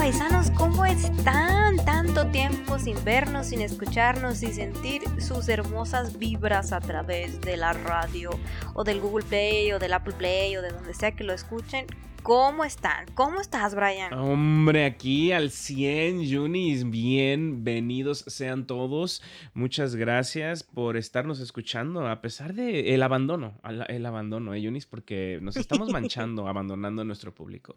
[0.00, 1.76] paisanos, ¿cómo están?
[1.84, 7.74] Tanto tiempo sin vernos, sin escucharnos y sentir sus hermosas vibras a través de la
[7.74, 8.30] radio
[8.72, 11.84] o del Google Play o del Apple Play o de donde sea que lo escuchen.
[12.22, 13.08] ¿Cómo están?
[13.12, 14.14] ¿Cómo estás, Brian?
[14.14, 19.22] Hombre, aquí al 100, Yunis, bienvenidos sean todos.
[19.52, 24.86] Muchas gracias por estarnos escuchando, a pesar de el abandono, el abandono, ¿eh, Yunis?
[24.86, 27.76] Porque nos estamos manchando, abandonando a nuestro público.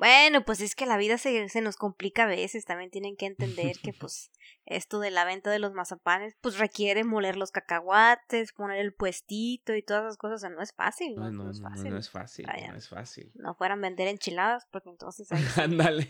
[0.00, 3.26] Bueno, pues es que la vida se, se, nos complica a veces, también tienen que
[3.26, 4.30] entender que pues
[4.70, 9.74] esto de la venta de los mazapanes pues requiere moler los cacahuates, poner el puestito
[9.74, 11.16] y todas esas cosas, o sea, no es fácil.
[11.16, 11.90] No, no, no, es, fácil.
[11.90, 12.46] no es fácil.
[12.46, 13.32] no es fácil.
[13.34, 15.28] No fueran vender enchiladas porque entonces...
[15.58, 16.06] Ándale.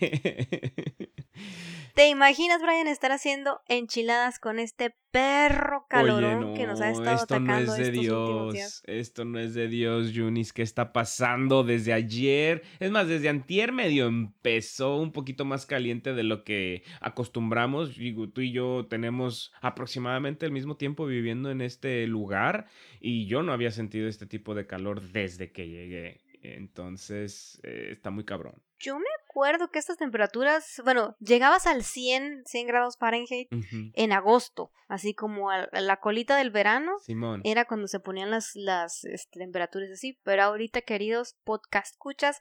[1.95, 7.35] ¿Te imaginas, Brian, estar haciendo enchiladas con este perro calorón que nos ha estado esto
[7.35, 10.53] atacando no es de Dios, Esto no es de Dios, Yunis.
[10.53, 12.63] ¿Qué está pasando desde ayer?
[12.79, 17.97] Es más, desde antier medio empezó un poquito más caliente de lo que acostumbramos.
[17.97, 22.67] Digo, tú y yo tenemos aproximadamente el mismo tiempo viviendo en este lugar
[23.01, 26.21] y yo no había sentido este tipo de calor desde que llegué.
[26.43, 28.63] Entonces, eh, está muy cabrón.
[28.79, 34.73] Yo me acuerdo que estas temperaturas, bueno, llegabas al 100, 100 grados Fahrenheit en agosto,
[34.89, 36.99] así como a la colita del verano.
[37.01, 37.43] Simón.
[37.45, 42.41] Era cuando se ponían las, las este, temperaturas así, pero ahorita, queridos podcast escuchas,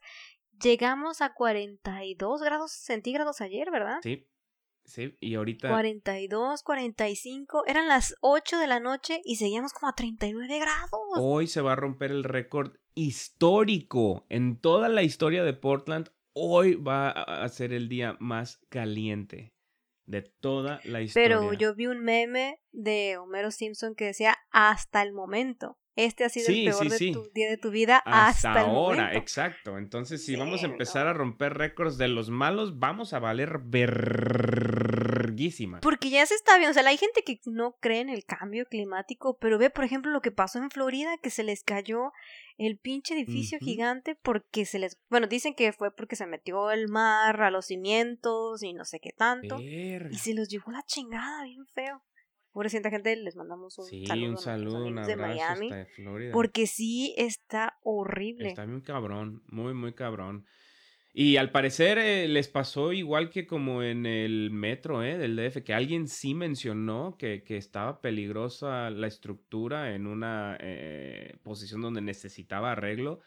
[0.62, 3.98] llegamos a 42 grados centígrados ayer, ¿verdad?
[4.02, 4.26] Sí.
[4.90, 5.70] Sí, y ahorita.
[5.70, 7.64] 42, 45.
[7.68, 10.90] Eran las 8 de la noche y seguíamos como a 39 grados.
[11.18, 16.76] Hoy se va a romper el récord histórico en toda la historia de Portland hoy
[16.76, 19.54] va a ser el día más caliente
[20.06, 21.28] de toda la historia.
[21.28, 25.78] Pero yo vi un meme de Homero Simpson que decía hasta el momento.
[25.96, 29.78] Este ha sido el peor de tu día de tu vida hasta, hasta ahora, exacto.
[29.78, 34.70] Entonces, si vamos a empezar a romper récords de los malos, vamos a valer verguísima.
[35.82, 38.66] Porque ya se está viendo, o sea, hay gente que no cree en el cambio
[38.66, 42.14] climático, pero ve, por ejemplo, lo que pasó en Florida, que se les cayó
[42.58, 46.90] el pinche edificio gigante porque se les, bueno, dicen que fue porque se metió el
[46.90, 49.60] mar a los cimientos y no sé qué tanto.
[49.60, 52.04] Y se los llevó la chingada, bien feo.
[52.52, 55.72] Pobrecita gente, les mandamos un sí, saludo, un saludo, un abrazo de Miami.
[55.72, 56.32] Hasta Florida.
[56.32, 58.50] Porque sí está horrible.
[58.50, 60.46] Está muy cabrón, muy, muy cabrón.
[61.14, 65.64] Y al parecer eh, les pasó igual que como en el metro eh, del DF,
[65.64, 72.02] que alguien sí mencionó que, que estaba peligrosa la estructura en una eh, posición donde
[72.02, 73.22] necesitaba arreglo.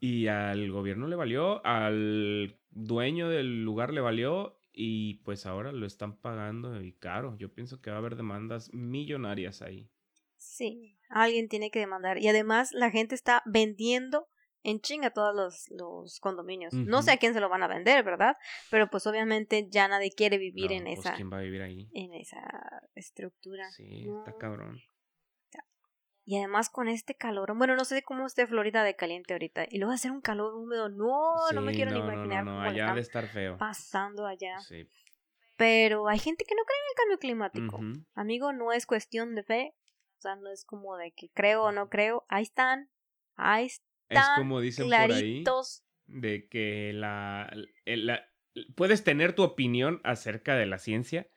[0.00, 5.86] Y al gobierno le valió, al dueño del lugar le valió y pues ahora lo
[5.86, 7.36] están pagando y caro.
[7.38, 9.88] Yo pienso que va a haber demandas millonarias ahí.
[10.36, 12.18] Sí, alguien tiene que demandar.
[12.18, 14.28] Y además la gente está vendiendo
[14.64, 16.72] en chinga todos los, los condominios.
[16.74, 18.34] No sé a quién se lo van a vender, ¿verdad?
[18.70, 21.14] Pero pues obviamente ya nadie quiere vivir en pues, esa.
[21.14, 21.88] ¿Quién va a vivir ahí?
[21.92, 22.42] En esa
[22.94, 23.70] estructura.
[23.70, 24.80] Sí, está cabrón.
[26.24, 29.66] Y además con este calor, bueno, no sé cómo esté Florida de caliente ahorita.
[29.70, 32.44] Y luego hacer un calor húmedo, no, no me quiero ni imaginar.
[32.44, 33.58] No, no, allá de estar feo.
[33.58, 34.58] Pasando allá.
[34.60, 34.88] Sí.
[35.56, 38.08] Pero hay gente que no cree en el cambio climático.
[38.14, 39.74] Amigo, no es cuestión de fe.
[40.18, 42.24] O sea, no es como de que creo o no creo.
[42.28, 42.90] Ahí están.
[43.36, 45.44] Ahí están es como dicen por ahí
[46.06, 47.50] de que la,
[48.74, 51.28] puedes tener tu opinión acerca de la ciencia,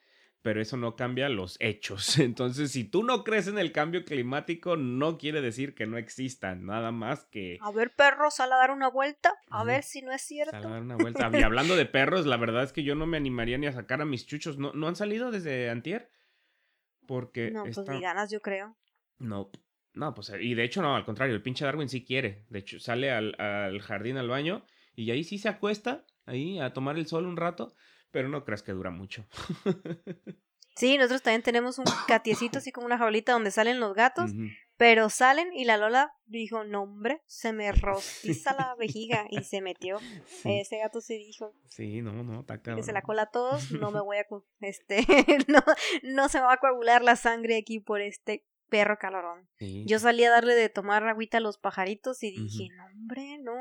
[0.47, 2.17] pero eso no cambia los hechos.
[2.19, 6.65] Entonces, si tú no crees en el cambio climático, no quiere decir que no existan,
[6.65, 7.57] nada más que...
[7.59, 10.51] A ver, perro, sal a dar una vuelta, a ver si no es cierto.
[10.51, 11.29] Sal a dar una vuelta.
[11.33, 14.01] Y hablando de perros, la verdad es que yo no me animaría ni a sacar
[14.01, 14.57] a mis chuchos.
[14.57, 16.09] ¿No, ¿no han salido desde antier?
[17.05, 17.51] Porque...
[17.51, 18.77] No, pues ni ganas, yo creo.
[19.19, 19.51] No,
[19.95, 22.45] no, pues, y de hecho no, al contrario, el pinche Darwin sí quiere.
[22.47, 24.65] De hecho, sale al, al, jardín, al baño,
[24.95, 27.75] y ahí sí se acuesta, ahí a tomar el sol un rato,
[28.12, 29.25] pero no creas que dura mucho.
[30.78, 34.31] Sí, nosotros también tenemos un gatiecito así como una jaulita donde salen los gatos,
[34.78, 39.62] pero salen y la Lola dijo, no hombre, se me rostiza la vejiga y se
[39.62, 39.98] metió.
[40.45, 41.56] Ese gato se dijo.
[41.68, 44.27] Sí, no, no, está Que se la cola a todos, no me voy a,
[44.60, 45.03] este,
[45.48, 45.63] no,
[46.03, 49.50] no se me va a coagular la sangre aquí por este perro calorón.
[49.60, 53.56] Yo salí a darle de tomar agüita a los pajaritos y dije, no, hombre, no.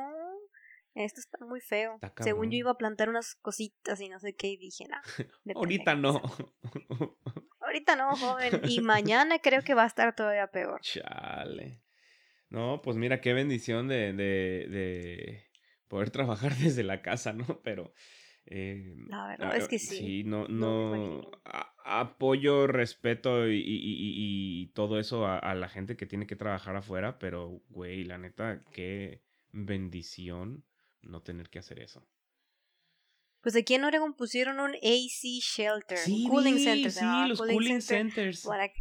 [0.97, 2.01] Esto está muy feo.
[2.21, 4.97] Según yo iba a plantar unas cositas y no sé qué, y dije, no.
[5.55, 6.23] Ahorita no.
[7.61, 8.63] Ahorita no, joven.
[8.65, 10.81] Y mañana creo que va a estar todavía peor.
[10.81, 11.83] Chale.
[12.49, 15.45] No, pues mira, qué bendición de, de, de
[15.89, 17.61] poder trabajar desde la casa, ¿no?
[17.63, 17.93] Pero
[18.47, 19.97] eh, la verdad es que sí.
[19.99, 21.31] Sí, no, no,
[21.85, 28.05] apoyo, respeto y, todo eso a, la gente que tiene que trabajar afuera, pero, güey,
[28.05, 29.23] la neta, qué
[29.53, 30.65] bendición
[31.07, 32.07] no tener que hacer eso.
[33.43, 36.91] Pues aquí en Oregon pusieron un AC shelter, Sí, un cooling vi, center.
[36.93, 38.43] sí, llamaba los cooling centers.
[38.45, 38.73] Para,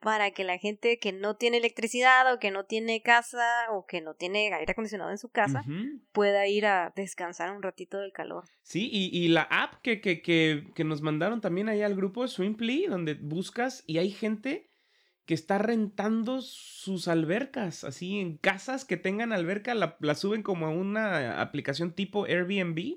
[0.00, 4.00] para que la gente que no tiene electricidad o que no tiene casa o que
[4.00, 5.64] no tiene aire acondicionado en su casa
[6.12, 8.44] pueda ir a descansar un ratito del calor.
[8.62, 12.22] Sí, y, y la app que, que, que, que nos mandaron también ahí al grupo
[12.22, 14.67] de Swimply, donde buscas y hay gente
[15.28, 20.64] que está rentando sus albercas, así en casas que tengan alberca, la, la suben como
[20.64, 22.96] a una aplicación tipo Airbnb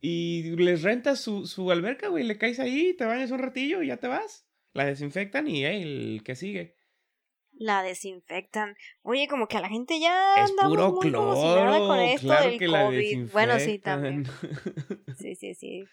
[0.00, 3.86] y les rentas su, su alberca, güey, le caes ahí, te bañas un ratillo y
[3.86, 4.44] ya te vas.
[4.72, 6.74] La desinfectan y hey, el que sigue.
[7.52, 8.74] La desinfectan.
[9.02, 12.58] Oye, como que a la gente ya Es puro muy cloro, con esto claro del
[12.58, 13.30] que la COVID.
[13.30, 14.26] Bueno, sí, también.
[15.16, 15.84] Sí, sí, sí.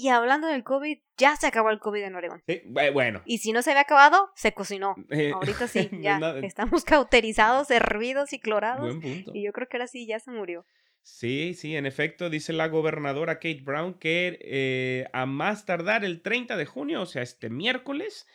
[0.00, 2.40] Y hablando del COVID, ya se acabó el COVID en Oregón.
[2.46, 3.20] Sí, bu- bueno.
[3.26, 4.94] Y si no se había acabado, se cocinó.
[5.10, 8.96] eh, Ahorita sí, ya estamos cauterizados, hervidos y clorados.
[8.96, 9.32] Buen punto.
[9.34, 10.64] Y yo creo que ahora sí ya se murió.
[11.02, 16.22] Sí, sí, en efecto, dice la gobernadora Kate Brown que eh, a más tardar el
[16.22, 18.26] 30 de junio, o sea, este miércoles,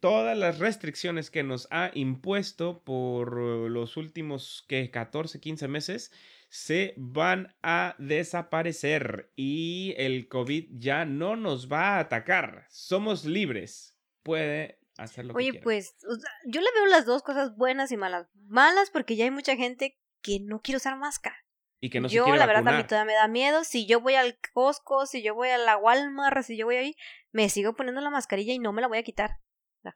[0.00, 6.10] todas las restricciones que nos ha impuesto por eh, los últimos que 14, 15 meses
[6.50, 12.66] se van a desaparecer y el COVID ya no nos va a atacar.
[12.68, 13.96] Somos libres.
[14.24, 15.64] Puede hacer lo que Oye, quiera.
[15.64, 18.26] pues o sea, yo le veo las dos cosas buenas y malas.
[18.34, 21.36] Malas porque ya hay mucha gente que no quiere usar máscara.
[21.80, 23.62] y que no se yo, quiere la verdad, a mí todavía me da miedo.
[23.62, 26.96] Si yo voy al Costco, si yo voy a la Walmart, si yo voy ahí,
[27.30, 29.38] me sigo poniendo la mascarilla y no me la voy a quitar.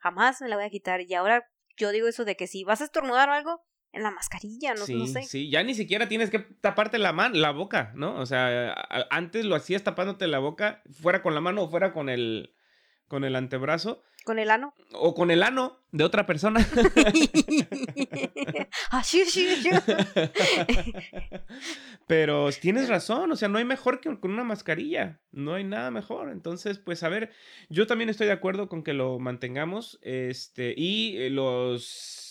[0.00, 1.00] Jamás me la voy a quitar.
[1.00, 4.10] Y ahora yo digo eso de que si vas a estornudar o algo, en la
[4.10, 5.22] mascarilla, no, sí, no sé.
[5.22, 8.18] sí, ya ni siquiera tienes que taparte la mano, la boca, ¿no?
[8.18, 8.74] O sea,
[9.10, 12.50] antes lo hacías tapándote la boca, fuera con la mano o fuera con el
[13.08, 14.74] con el antebrazo Con el ano.
[14.92, 16.66] o con el ano de otra persona.
[18.90, 19.02] Ah.
[22.06, 25.90] Pero tienes razón, o sea, no hay mejor que con una mascarilla, no hay nada
[25.90, 26.30] mejor.
[26.30, 27.30] Entonces, pues a ver,
[27.68, 32.23] yo también estoy de acuerdo con que lo mantengamos, este, y eh, los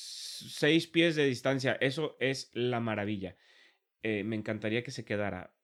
[0.52, 3.38] seis pies de distancia, eso es la maravilla.
[4.04, 5.56] Eh, me encantaría que se quedara.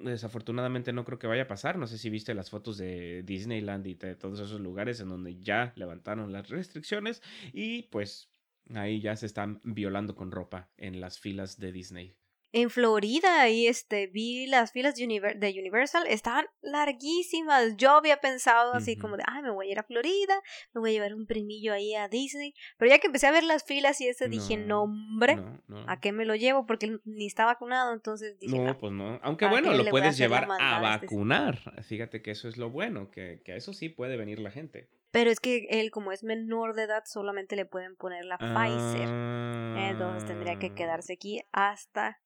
[0.00, 1.78] Desafortunadamente no creo que vaya a pasar.
[1.78, 5.40] No sé si viste las fotos de Disneyland y de todos esos lugares en donde
[5.40, 8.30] ya levantaron las restricciones y pues
[8.74, 12.17] ahí ya se están violando con ropa en las filas de Disney.
[12.52, 17.76] En Florida, ahí este, vi las filas de, Univer- de Universal, estaban larguísimas.
[17.76, 20.40] Yo había pensado así como de, ay, me voy a ir a Florida,
[20.72, 22.54] me voy a llevar un primillo ahí a Disney.
[22.78, 25.84] Pero ya que empecé a ver las filas y eso, dije, no, hombre, No, no.
[25.88, 26.64] ¿a qué me lo llevo?
[26.66, 28.78] Porque ni está vacunado, entonces dije, No, "No".
[28.78, 29.20] pues no.
[29.22, 31.82] Aunque ¿para bueno, lo puedes llevar a este vacunar.
[31.82, 34.88] Fíjate que eso es lo bueno, que, que a eso sí puede venir la gente.
[35.10, 39.08] Pero es que él, como es menor de edad, solamente le pueden poner la Pfizer.
[39.08, 39.88] Ah.
[39.90, 42.20] Entonces tendría que quedarse aquí hasta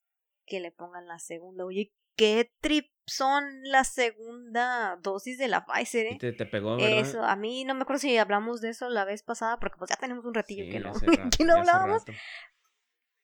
[0.46, 1.64] que le pongan la segunda.
[1.64, 6.18] Oye, qué trip son la segunda dosis de la Pfizer, ¿eh?
[6.20, 7.00] te, te pegó, ¿verdad?
[7.00, 9.90] Eso, a mí no me acuerdo si hablamos de eso la vez pasada, porque pues
[9.90, 12.04] ya tenemos un ratillo Sí, que no, rato, que no hablábamos.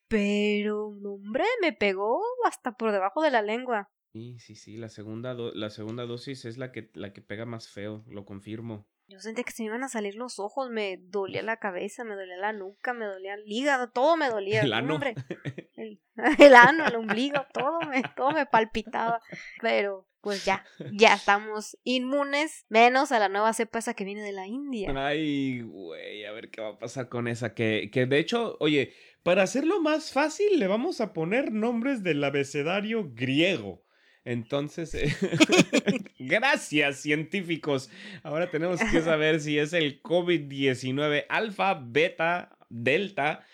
[0.08, 3.90] Pero, hombre, me pegó hasta por debajo de la lengua.
[4.12, 7.44] Sí, sí, sí, la segunda, do- la segunda dosis es la que, la que pega
[7.44, 8.88] más feo, lo confirmo.
[9.08, 12.14] Yo sentía que se me iban a salir los ojos, me dolía la cabeza, me
[12.14, 14.60] dolía la nuca, me dolía el hígado, todo me dolía.
[14.60, 14.94] El no, ano.
[14.94, 15.14] hombre.
[15.76, 16.00] El,
[16.38, 19.20] el ano, el ombligo, todo me, todo me palpitaba.
[19.62, 24.32] Pero, pues ya, ya estamos inmunes, menos a la nueva cepa esa que viene de
[24.32, 24.92] la India.
[24.96, 27.54] Ay, güey, a ver qué va a pasar con esa.
[27.54, 32.22] Que, que de hecho, oye, para hacerlo más fácil, le vamos a poner nombres del
[32.24, 33.84] abecedario griego.
[34.28, 35.08] Entonces, eh,
[36.18, 37.90] gracias científicos.
[38.22, 43.46] Ahora tenemos que saber si es el COVID-19 alfa, beta, delta,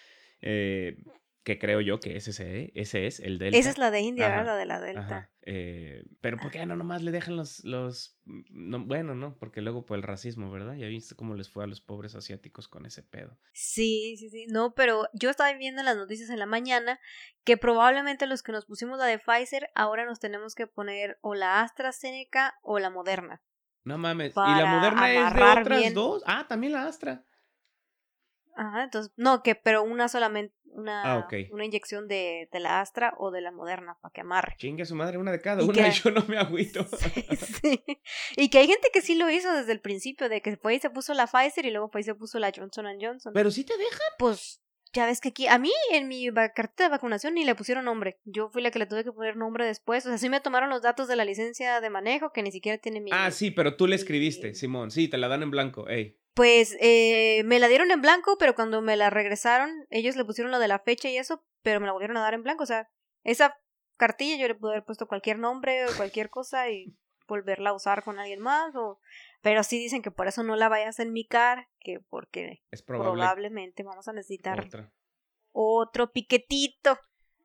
[0.43, 0.97] eh,
[1.45, 3.57] que creo yo que ese, es- ese es el delta.
[3.57, 4.52] Esa es la de India, Ajá, ¿verdad?
[4.54, 5.00] La de la Delta.
[5.16, 9.60] Ajá, eh, pero ¿por qué no nomás le dejan los, los, no, bueno, no, porque
[9.60, 10.74] luego por el racismo, ¿verdad?
[10.74, 13.36] Ya viste cómo les fue a los pobres asiáticos con ese pedo.
[13.52, 14.46] Sí, sí, sí.
[14.48, 16.98] No, pero yo estaba viendo en las noticias en la mañana
[17.44, 21.34] que probablemente los que nos pusimos la de Pfizer ahora nos tenemos que poner o
[21.34, 23.42] la AstraZeneca o la Moderna.
[23.84, 25.92] No mames, ¿y la moderna es de otras bien.
[25.92, 26.22] dos?
[26.26, 27.22] Ah, también la Astra.
[28.56, 31.34] Ajá, entonces, no, que pero una solamente, una, Ah, ok.
[31.52, 34.54] una inyección de, de la Astra o de la Moderna para que amarre.
[34.58, 36.84] Chingue su madre, una de cada ¿Y una y yo no me agüito.
[37.61, 37.82] Sí.
[38.37, 40.80] Y que hay gente que sí lo hizo desde el principio, de que fue y
[40.80, 43.32] se puso la Pfizer y luego fue y se puso la Johnson Johnson.
[43.32, 44.02] Pero sí te deja.
[44.18, 44.61] Pues
[44.94, 48.18] ya ves que aquí, a mí en mi carta de vacunación ni le pusieron nombre.
[48.24, 50.06] Yo fui la que le tuve que poner nombre después.
[50.06, 52.78] O sea, sí me tomaron los datos de la licencia de manejo que ni siquiera
[52.78, 53.10] tiene mi...
[53.12, 54.92] Ah, sí, pero tú le escribiste, Simón.
[54.92, 55.88] Sí, te la dan en blanco.
[55.88, 56.16] Ey.
[56.34, 60.52] Pues eh, me la dieron en blanco, pero cuando me la regresaron, ellos le pusieron
[60.52, 62.62] lo de la fecha y eso, pero me la volvieron a dar en blanco.
[62.62, 62.88] O sea,
[63.24, 63.56] esa
[63.96, 66.96] cartilla, yo le pude haber puesto cualquier nombre o cualquier cosa y
[67.26, 68.74] volverla a usar con alguien más.
[68.76, 69.00] O...
[69.44, 73.12] Pero sí dicen que por eso no la vayas a enmicar, que porque Es probable.
[73.12, 74.90] probablemente vamos a necesitar Otra.
[75.52, 76.98] otro piquetito,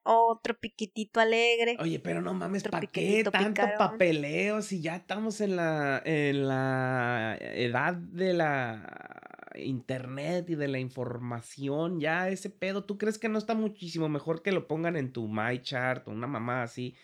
[0.03, 1.75] otro piquetito alegre.
[1.77, 3.77] Oye, pero no mames, ¿para qué tanto picarón.
[3.77, 10.79] papeleo si ya estamos en la, en la edad de la internet y de la
[10.79, 11.99] información?
[11.99, 15.27] Ya ese pedo, ¿tú crees que no está muchísimo mejor que lo pongan en tu
[15.27, 16.95] MyChart o una mamá así?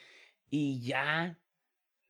[0.49, 1.37] Y ya,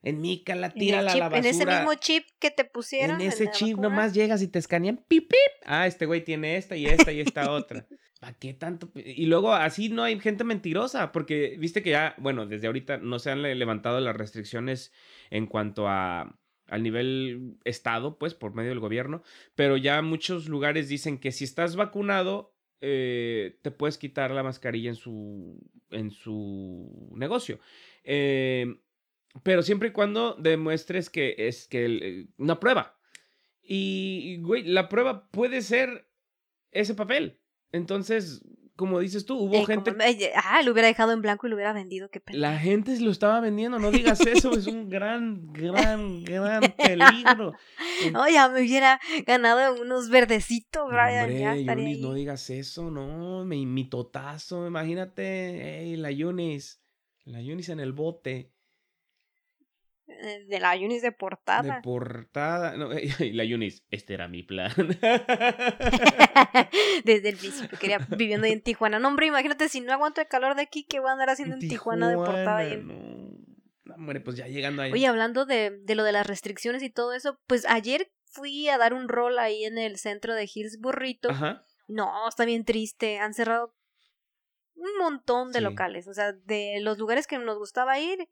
[0.02, 1.78] en Mícala, En, el tírala a la chip- en ese basura.
[1.80, 3.20] mismo chip que te pusieron.
[3.20, 3.88] En ese la chip vacuna.
[3.88, 5.38] nomás llegas y te escanean, pip, pip.
[5.64, 7.86] Ah, este güey tiene esta y esta y esta otra.
[8.20, 8.90] ¿Para qué tanto?
[8.94, 13.18] Y luego así no hay gente mentirosa, porque viste que ya, bueno, desde ahorita no
[13.18, 14.92] se han le- levantado las restricciones
[15.30, 16.38] en cuanto a
[16.68, 19.22] al nivel estado, pues, por medio del gobierno,
[19.54, 24.88] pero ya muchos lugares dicen que si estás vacunado, eh, te puedes quitar la mascarilla
[24.90, 25.60] en su,
[25.90, 27.60] en su negocio.
[28.02, 28.80] Eh,
[29.42, 32.96] pero siempre y cuando demuestres que es que el- eh, una prueba.
[33.62, 36.08] Y, güey, la prueba puede ser
[36.70, 37.40] ese papel.
[37.72, 38.44] Entonces,
[38.76, 39.90] como dices tú, hubo Eh, gente...
[40.04, 42.08] eh, ah, lo hubiera dejado en blanco y lo hubiera vendido.
[42.10, 42.38] Qué pena.
[42.38, 47.54] La gente lo estaba vendiendo, no digas eso, es un gran, gran, gran peligro.
[48.12, 51.30] No, ya me hubiera ganado unos verdecitos, Brian.
[51.30, 52.02] ya Hombre, estaría Yunis, ahí.
[52.02, 56.82] no digas eso, no, mi, mi totazo, imagínate, ey, la Yunis,
[57.24, 58.52] la Yunis en el bote,
[60.06, 61.76] De la Unis de portada.
[61.76, 64.70] de portada, no, y la Yunis, este era mi plan.
[67.04, 68.98] Desde el principio quería viviendo ahí en Tijuana.
[68.98, 71.56] No, hombre, imagínate si no aguanto el calor de aquí, ¿qué voy a andar haciendo
[71.56, 72.58] en Tijuana, de portada?
[72.58, 72.94] ahí no.
[73.84, 74.92] No, hombre, pues ya llegando ahí.
[74.92, 78.78] Oye, hablando de, de lo de las restricciones y todo eso, pues ayer fui a
[78.78, 81.30] dar un rol ahí en el centro de Hills Burrito.
[81.30, 81.64] Ajá.
[81.88, 83.18] No, está bien triste.
[83.20, 83.72] Han cerrado
[84.74, 85.64] un montón de Sí.
[85.64, 86.08] locales.
[86.08, 88.28] O sea, de los lugares que nos gustaba ir.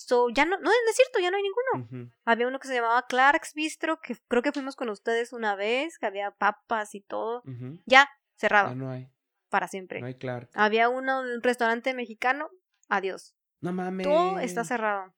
[0.00, 2.12] So, ya no, no, no es cierto, ya no hay ninguno.
[2.24, 5.98] Había uno que se llamaba Clark's Bistro, que creo que fuimos con ustedes una vez,
[5.98, 7.42] que había papas y todo.
[7.84, 9.10] Ya, cerrado, Ya no hay,
[9.48, 10.00] para siempre.
[10.00, 10.50] no hay Clark.
[10.54, 12.48] Había uno de un restaurante mexicano,
[12.88, 13.34] adiós.
[13.60, 14.06] No mames.
[14.06, 15.12] Todo está cerrado.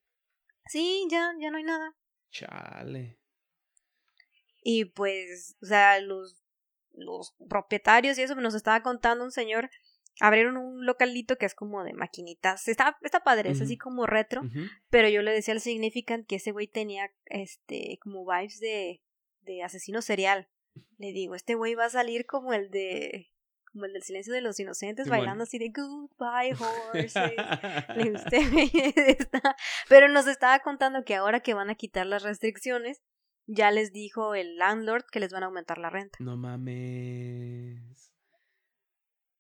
[0.65, 1.95] Sí, ya, ya no hay nada.
[2.31, 3.21] Chale.
[4.63, 6.43] Y pues, o sea, los,
[6.93, 9.69] los propietarios y eso nos estaba contando un señor.
[10.19, 12.69] Abrieron un localito que es como de maquinitas.
[12.69, 14.43] Está, está padre, es así como retro.
[14.91, 19.03] Pero yo le decía al Significant que ese güey tenía este como vibes de,
[19.43, 20.49] de asesino serial.
[20.99, 23.31] Le digo, este güey va a salir como el de
[23.73, 26.55] como el del silencio de los inocentes, bailando así de goodbye
[26.93, 27.15] horses.
[27.97, 28.71] Le digo, "Este güey
[29.07, 29.57] está-".
[29.89, 33.01] Pero nos estaba contando que ahora que van a quitar las restricciones,
[33.47, 38.10] ya les dijo el landlord que les van a aumentar la renta No mames.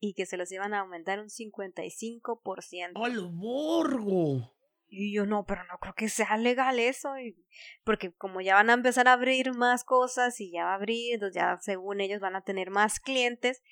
[0.01, 2.93] Y que se los iban a aumentar un 55%.
[2.95, 4.51] ¡Hola, Borgo!
[4.93, 7.17] Y yo no, pero no creo que sea legal eso.
[7.19, 7.37] y-
[7.85, 11.15] porque como ya van a empezar a abrir más cosas y ya va a abrir,
[11.15, 13.63] entonces ya según ellos van a tener más clientes.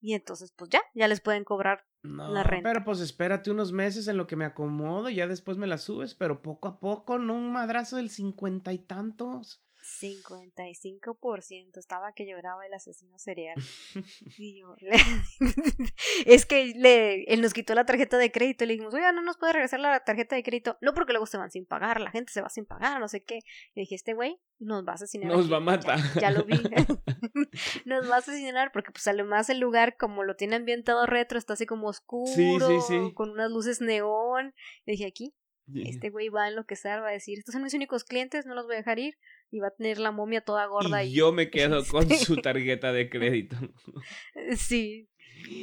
[0.00, 1.84] Y entonces pues ya, ya les pueden cobrar.
[2.02, 2.68] No, La renta.
[2.72, 5.78] pero pues espérate unos meses en lo que me acomodo y ya después me la
[5.78, 9.62] subes, pero poco a poco, no un madrazo del cincuenta y tantos.
[10.00, 11.78] 55%.
[11.78, 13.56] Estaba que lloraba el asesino serial.
[14.38, 14.74] Y yo,
[16.26, 19.22] es que le, él nos quitó la tarjeta de crédito y le dijimos, oiga, no
[19.22, 20.78] nos puede regresar la tarjeta de crédito.
[20.80, 23.22] No, porque luego se van sin pagar, la gente se va sin pagar, no sé
[23.22, 23.40] qué.
[23.74, 25.28] Le dije, este güey nos va a asesinar.
[25.30, 25.50] Nos aquí".
[25.50, 25.98] va a matar.
[26.14, 26.54] Ya, ya lo vi.
[27.84, 31.52] nos va a asesinar porque pues además el lugar como lo tiene ambientado retro está
[31.52, 33.12] así como oscuro, sí, sí.
[33.14, 34.54] con unas luces neón.
[34.86, 35.34] Le dije, aquí
[35.74, 38.66] este güey va a enloquecer, va a decir, estos son mis únicos clientes, no los
[38.66, 39.16] voy a dejar ir.
[39.52, 41.04] Y va a tener la momia toda gorda.
[41.04, 42.24] y yo me quedo con Este.
[42.24, 43.56] su tarjeta de crédito.
[44.56, 45.08] Sí.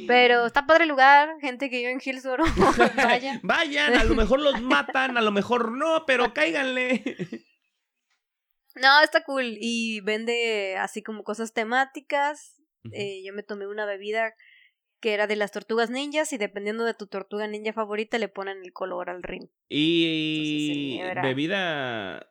[0.06, 2.44] Pero está padre el lugar, gente que vive en Hillsboro,
[2.96, 3.40] vaya.
[3.42, 7.02] Vayan, a lo mejor los matan, a lo mejor no, pero cáiganle.
[8.76, 9.56] No, está cool.
[9.58, 12.60] Y vende así como cosas temáticas.
[12.92, 14.34] Eh, yo me tomé una bebida
[15.00, 18.62] que era de las tortugas ninjas y dependiendo de tu tortuga ninja favorita le ponen
[18.62, 19.48] el color al rim.
[19.68, 22.29] Y Entonces, bebida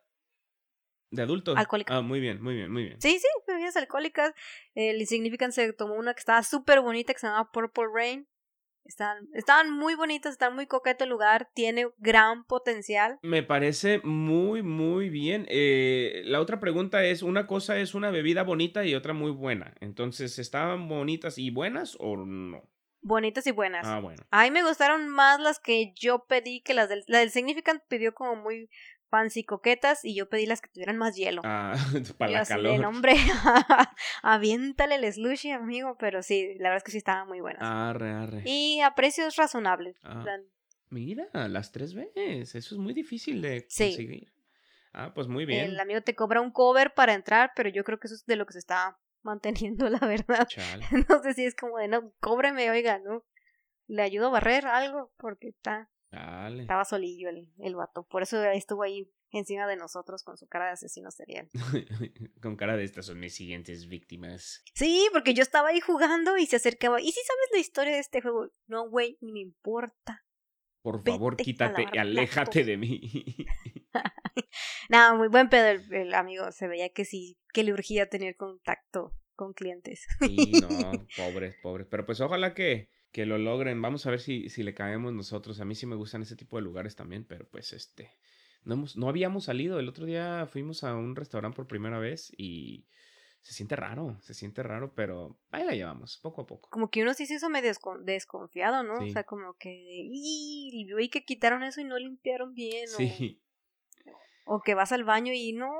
[1.10, 1.56] de adulto.
[1.56, 1.96] Alcohólica.
[1.96, 3.00] Ah, muy bien, muy bien, muy bien.
[3.00, 4.32] Sí, sí, bebidas alcohólicas.
[4.74, 8.28] El Insignificant se tomó una que estaba súper bonita que se llama Purple Rain.
[8.84, 13.18] Están, estaban muy bonitas, está muy coqueto el lugar, tiene gran potencial.
[13.22, 15.46] Me parece muy, muy bien.
[15.48, 19.74] Eh, la otra pregunta es, una cosa es una bebida bonita y otra muy buena.
[19.80, 22.68] Entonces, ¿estaban bonitas y buenas o no?
[23.02, 23.86] Bonitas y buenas.
[23.86, 24.22] Ah, bueno.
[24.30, 27.82] A mí me gustaron más las que yo pedí que las del, la del Significant
[27.88, 28.70] pidió como muy
[29.10, 31.42] fancy coquetas y yo pedí las que tuvieran más hielo.
[31.44, 31.74] Ah,
[32.18, 32.80] para Yo la así calor.
[32.80, 33.12] "No, hombre,
[34.22, 37.62] aviéntale el slushy, amigo, pero sí, la verdad es que sí estaban muy buenas.
[37.62, 38.42] Arre, arre.
[38.46, 39.96] Y a precios razonables.
[40.02, 40.24] Ah.
[40.88, 42.54] Mira, las tres veces.
[42.54, 44.32] Eso es muy difícil de conseguir.
[44.92, 45.66] Ah, pues muy bien.
[45.70, 48.36] El amigo te cobra un cover para entrar, pero yo creo que eso es de
[48.36, 50.48] lo que se está manteniendo, la verdad.
[51.08, 53.24] No sé si es como de, no, cóbreme, oiga, ¿no?
[53.86, 55.88] Le ayudo a barrer algo, porque está...
[56.12, 58.04] Estaba solillo el, el vato.
[58.04, 61.48] Por eso estuvo ahí encima de nosotros con su cara de asesino serial.
[62.42, 64.62] con cara de estas son mis siguientes víctimas.
[64.74, 67.00] Sí, porque yo estaba ahí jugando y se acercaba.
[67.00, 68.50] ¿Y si sabes la historia de este juego?
[68.66, 70.24] No, güey, ni me importa.
[70.82, 73.00] Por favor, quítate y aléjate de mí.
[74.88, 76.50] Nada, muy buen pedo el, amigo.
[76.52, 80.06] Se veía que sí, que le urgía tener contacto con clientes.
[80.20, 80.68] Sí, no,
[81.16, 81.86] pobres, pobres.
[81.90, 83.80] Pero pues ojalá que, que lo logren.
[83.80, 85.60] Vamos a ver si, si le caemos nosotros.
[85.60, 88.10] A mí sí me gustan ese tipo de lugares también, pero pues este
[88.64, 89.78] no, hemos, no habíamos salido.
[89.78, 92.86] El otro día fuimos a un restaurante por primera vez y
[93.40, 96.68] se siente raro, se siente raro, pero ahí la llevamos, poco a poco.
[96.70, 98.98] Como que uno sí se hizo medio desconfiado, ¿no?
[98.98, 102.88] O sea, como que, y vi que quitaron eso y no limpiaron bien.
[102.88, 103.40] Sí.
[104.52, 105.70] O, que vas al baño y no,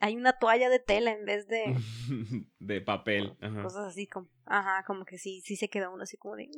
[0.00, 1.64] hay una toalla de tela en vez de...
[2.58, 3.36] de papel.
[3.40, 3.62] Ajá.
[3.62, 6.48] Cosas así como, ajá, como que sí, sí se quedó uno así como de...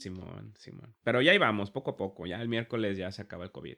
[0.00, 0.96] Simón, Simón.
[1.04, 3.76] Pero ya íbamos, poco a poco, ya el miércoles ya se acaba el COVID.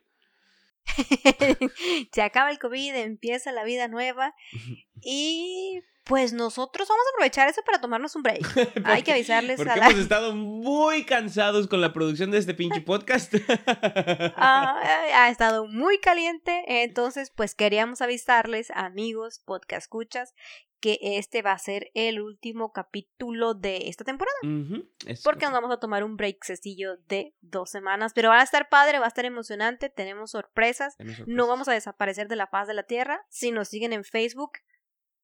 [2.11, 4.33] se acaba el COVID, empieza la vida nueva
[5.01, 8.41] y pues nosotros vamos a aprovechar eso para tomarnos un break.
[8.85, 9.87] Hay que avisarles porque a la...
[9.87, 13.33] hemos estado muy cansados con la producción de este pinche podcast.
[14.35, 14.81] Ah,
[15.15, 20.33] ha estado muy caliente, entonces pues queríamos avisarles, amigos, podcast escuchas,
[20.83, 24.35] que este va a ser el último capítulo de esta temporada.
[25.23, 28.11] porque nos vamos a tomar un break sencillo de dos semanas.
[28.13, 29.89] Pero va a estar padre, va a estar emocionante.
[29.89, 30.97] Tenemos sorpresas.
[31.25, 33.25] No vamos a desaparecer de la paz de la tierra.
[33.29, 34.51] Si nos siguen en Facebook,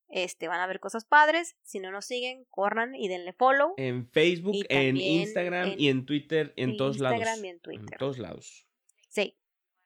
[0.10, 1.56] este, van a ver cosas padres.
[1.64, 3.74] Si no nos siguen, corran y denle follow.
[3.78, 7.20] En Facebook, en Instagram y en Twitter, en todos lados.
[7.20, 7.94] Y en Twitter.
[7.94, 8.68] En todos lados.
[9.10, 9.36] Sí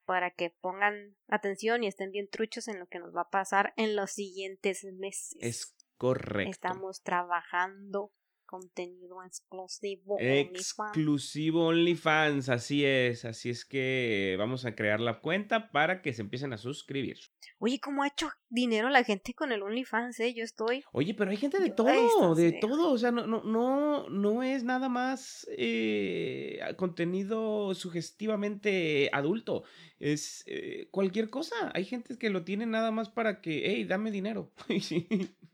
[0.06, 3.74] para que pongan atención y estén bien truchos en lo que nos va a pasar
[3.78, 5.38] en los siguientes meses.
[5.40, 6.52] Es correcto.
[6.52, 8.12] Estamos trabajando
[8.54, 10.18] contenido exclusivo.
[10.20, 13.26] Exclusivo OnlyFans, así es.
[13.26, 17.18] Así es que vamos a crear la cuenta para que se empiecen a suscribir.
[17.58, 20.20] Oye, ¿cómo ha hecho dinero la gente con el OnlyFans?
[20.20, 20.36] Eh?
[20.36, 20.84] Yo estoy.
[20.92, 22.92] Oye, pero hay gente de todo, de todo.
[22.92, 29.64] O sea, no, no, no, no es nada más eh, contenido sugestivamente adulto.
[29.98, 31.72] Es eh, cualquier cosa.
[31.74, 34.52] Hay gente que lo tiene nada más para que, hey, dame dinero.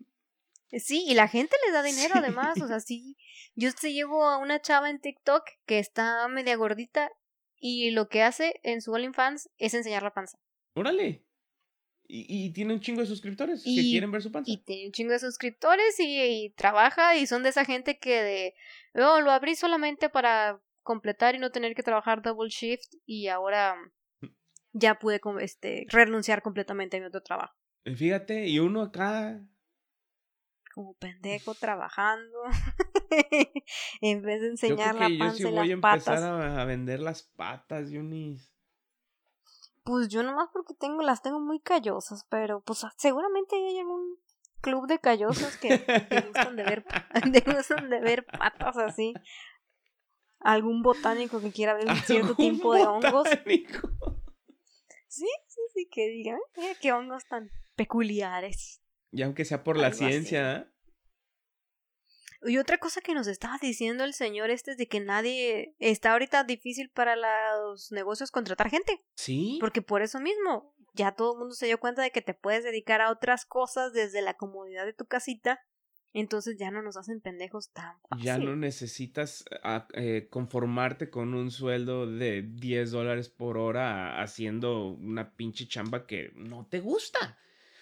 [0.77, 3.17] Sí, y la gente les da dinero además, o sea, sí.
[3.55, 7.11] Yo te llevo a una chava en TikTok que está media gordita
[7.59, 10.37] y lo que hace en su OnlyFans es enseñar la panza.
[10.75, 11.25] Órale.
[12.11, 14.49] Y, tiene un chingo de suscriptores que quieren ver su panza.
[14.49, 18.53] Y tiene un chingo de suscriptores y, trabaja y son de esa gente que de,
[18.95, 23.75] oh, lo abrí solamente para completar y no tener que trabajar double shift y ahora
[24.73, 27.53] ya pude este, renunciar completamente a mi otro trabajo.
[27.85, 29.39] Fíjate, y uno acá
[30.79, 32.41] como pendejo trabajando
[33.99, 37.89] en vez de enseñar la panza yo sí voy a empezar a vender las patas,
[37.89, 38.49] Yunis.
[39.83, 44.19] Pues yo nomás porque tengo las tengo muy callosas, pero pues seguramente hay algún
[44.61, 46.85] club de callosas que, que gustan de ver
[47.57, 49.13] gustan de ver patas así.
[50.39, 53.27] Algún botánico que quiera ver un cierto tipo de hongos.
[55.09, 58.81] Sí, sí, sí, que digan, mira qué hongos tan peculiares.
[59.11, 60.71] Y aunque sea por la ciencia.
[62.43, 66.13] Y otra cosa que nos estaba diciendo el señor este es de que nadie está
[66.13, 69.03] ahorita difícil para los negocios contratar gente.
[69.15, 69.57] Sí.
[69.59, 72.63] Porque por eso mismo ya todo el mundo se dio cuenta de que te puedes
[72.63, 75.59] dedicar a otras cosas desde la comodidad de tu casita.
[76.11, 78.25] Entonces ya no nos hacen pendejos tan fácil.
[78.25, 84.87] Ya no necesitas ah, eh, conformarte con un sueldo de 10 dólares por hora haciendo
[84.87, 87.37] una pinche chamba que no te gusta.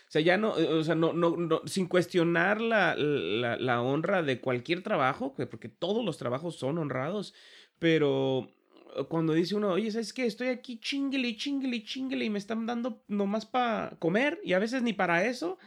[0.07, 3.81] O sea, ya no, eh, o sea, no, no, no sin cuestionar la, la, la,
[3.81, 7.33] honra de cualquier trabajo, porque todos los trabajos son honrados,
[7.77, 8.49] pero
[8.95, 10.25] eh, cuando dice uno, oye, ¿sabes qué?
[10.25, 14.81] Estoy aquí chingle, chingle, chingle y me están dando nomás para comer y a veces
[14.81, 15.57] ni para eso.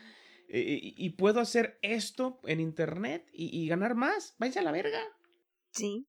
[0.53, 4.35] Eh, y, puedo hacer esto en internet y, ganar más.
[4.39, 4.99] Váyanse a la verga.
[5.71, 6.09] Sí.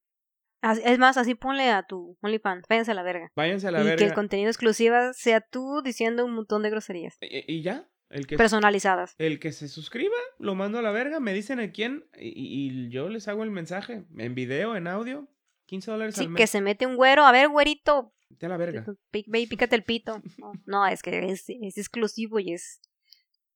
[0.84, 3.32] Es más, así ponle a tu OnlyFans, váyanse a la verga.
[3.36, 3.94] Váyanse a la verga.
[3.94, 7.18] Y que el contenido exclusivo sea tú diciendo un montón de groserías.
[7.22, 7.88] ¿Y, ya?
[8.12, 9.16] El que, personalizadas.
[9.18, 13.08] El que se suscriba, lo mando a la verga, me dicen el quién y, yo
[13.08, 15.30] les hago el mensaje en video, en audio,
[15.68, 16.38] 15 dólares al mes.
[16.38, 18.14] que se mete un güero, a ver, güerito.
[18.38, 18.86] Te a la verga.
[19.12, 20.22] Ve y pícate el pito.
[20.66, 22.82] No, es que es, exclusivo y es...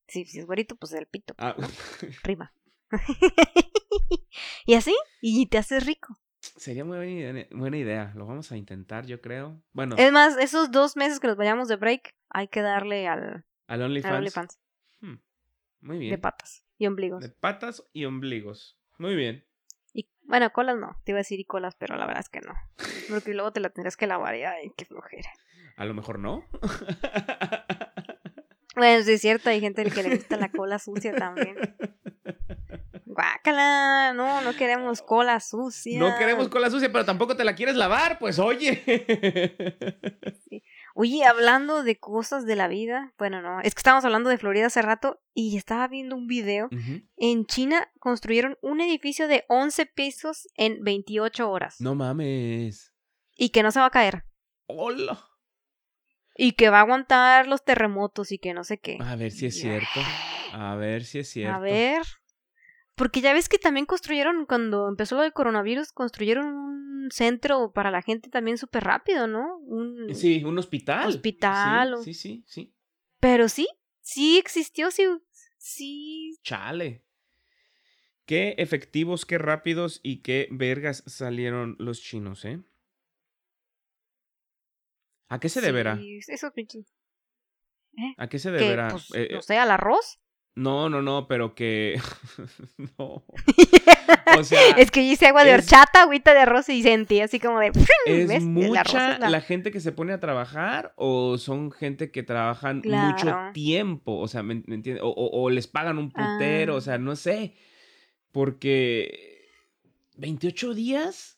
[0.08, 1.34] Si, si es güerito, pues el pito.
[1.38, 1.56] Ah.
[2.24, 2.54] Rima.
[4.66, 6.18] y así, y te haces rico.
[6.40, 8.14] Sería muy buena idea, buena idea.
[8.16, 9.62] Lo vamos a intentar, yo creo.
[9.74, 9.96] Bueno.
[9.98, 13.82] Es más, esos dos meses que nos vayamos de break, hay que darle al, al
[13.82, 14.60] OnlyFans.
[15.02, 15.16] Hmm,
[15.82, 16.12] muy bien.
[16.12, 17.22] De patas y ombligos.
[17.22, 18.78] De patas y ombligos.
[18.98, 19.46] Muy bien.
[19.94, 20.98] Y, bueno, colas no.
[21.04, 22.54] Te iba a decir y colas, pero la verdad es que no.
[23.10, 25.30] Porque luego te la tendrás que lavar y ay, qué flojera.
[25.78, 26.46] A lo mejor no.
[28.76, 31.58] bueno, sí es cierto, hay gente que le gusta la cola sucia también.
[33.06, 36.00] Guácala, no, no queremos cola sucia.
[36.00, 38.84] No queremos cola sucia, pero tampoco te la quieres lavar, pues oye.
[40.98, 44.68] Oye, hablando de cosas de la vida, bueno, no, es que estábamos hablando de Florida
[44.68, 46.70] hace rato y estaba viendo un video.
[47.18, 51.82] En China construyeron un edificio de 11 pisos en 28 horas.
[51.82, 52.94] No mames.
[53.36, 54.24] Y que no se va a caer.
[54.68, 55.20] Hola.
[56.38, 58.98] Y que va a aguantar los terremotos y que no sé qué.
[59.02, 60.00] A ver si es cierto.
[60.54, 61.58] A ver si es cierto.
[61.58, 62.04] A ver.
[62.96, 67.92] Porque ya ves que también construyeron, cuando empezó lo del coronavirus, construyeron un centro para
[67.92, 69.58] la gente también súper rápido, ¿no?
[69.60, 71.08] Un, sí, un hospital.
[71.08, 71.98] Hospital.
[72.04, 72.74] Sí, sí, sí,
[73.20, 73.68] Pero sí,
[74.02, 75.04] sí existió, sí,
[75.58, 76.38] sí.
[76.44, 77.04] Chale.
[78.26, 82.60] Qué efectivos, qué rápidos y qué vergas salieron los chinos, ¿eh?
[85.28, 86.00] ¿A qué se deberá?
[86.28, 88.14] Eso, ¿Eh?
[88.18, 88.90] ¿A qué se deberá?
[88.90, 90.20] Pues, eh, no sé, al arroz.
[90.56, 92.00] No, no, no, pero que.
[92.98, 93.26] no.
[94.38, 94.60] O sea.
[94.78, 97.72] es que hice agua de horchata, agüita de arroz y sentí así como de.
[98.06, 99.42] ¿Es mucha la...
[99.42, 104.18] gente que se pone a trabajar o son gente que trabajan mucho tiempo?
[104.18, 105.02] O sea, ¿me, entiendes?
[105.04, 106.82] O, les pagan un putero, o ah.
[106.82, 107.56] sea, no sé.
[108.32, 109.50] Porque.
[110.18, 111.36] ¿28 días?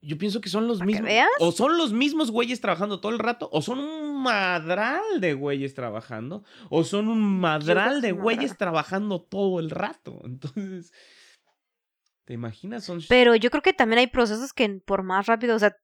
[0.00, 1.10] Yo pienso que son los mismos.
[1.40, 5.74] O son los mismos güeyes trabajando todo el rato, o son un madral de güeyes
[5.74, 10.20] trabajando, o son un madral de güeyes trabajando todo el rato.
[10.24, 10.92] Entonces,
[12.28, 12.84] ¿te imaginas?
[12.84, 13.00] Son...
[13.08, 15.74] Pero yo creo que también hay procesos que por más rápido, o sea,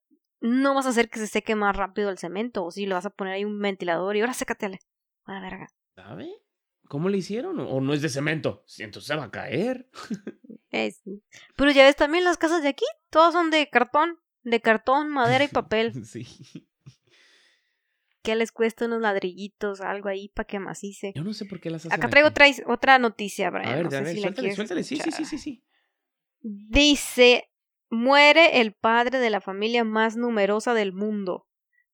[0.41, 3.07] no vas a hacer que se seque más rápido el cemento, o si le vas
[3.07, 5.69] a poner ahí un ventilador y ahora sécate a la verga.
[5.97, 6.29] ¿Sabe?
[6.87, 7.59] ¿Cómo le hicieron?
[7.61, 8.63] ¿O no es de cemento?
[8.77, 9.89] Entonces se va a caer.
[10.71, 11.03] Es...
[11.55, 15.45] Pero ya ves, también las casas de aquí, todas son de cartón, de cartón, madera
[15.45, 15.93] y papel.
[16.05, 16.27] sí.
[18.23, 21.13] ¿Qué les cuesta unos ladrillitos, algo ahí para que macice?
[21.15, 22.29] Yo no sé por qué las hacen Acá traigo
[22.67, 23.69] otra noticia, Brian.
[23.69, 24.83] A ver, no a ver, suéltale, suéltale.
[24.83, 25.65] Sí, sí, sí, sí, sí.
[26.47, 27.51] Dice,
[27.89, 31.47] muere el padre de la familia más numerosa del mundo.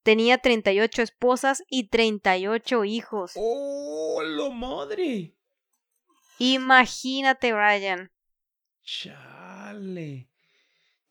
[0.02, 3.34] Tenía 38 esposas y 38 hijos.
[3.36, 5.36] ¡Oh, la madre!
[6.38, 8.10] Imagínate, Brian.
[8.82, 10.28] Chale.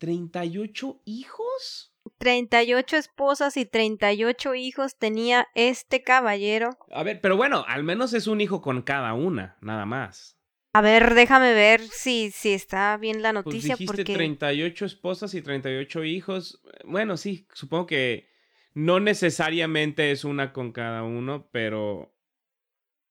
[0.01, 1.93] ¿38 hijos?
[2.17, 6.77] 38 esposas y 38 hijos tenía este caballero.
[6.91, 10.38] A ver, pero bueno, al menos es un hijo con cada una, nada más.
[10.71, 13.75] A ver, déjame ver si, si está bien la pues noticia.
[13.75, 16.61] Pues dijiste 38 esposas y 38 hijos.
[16.85, 18.29] Bueno, sí, supongo que
[18.73, 22.13] no necesariamente es una con cada uno, pero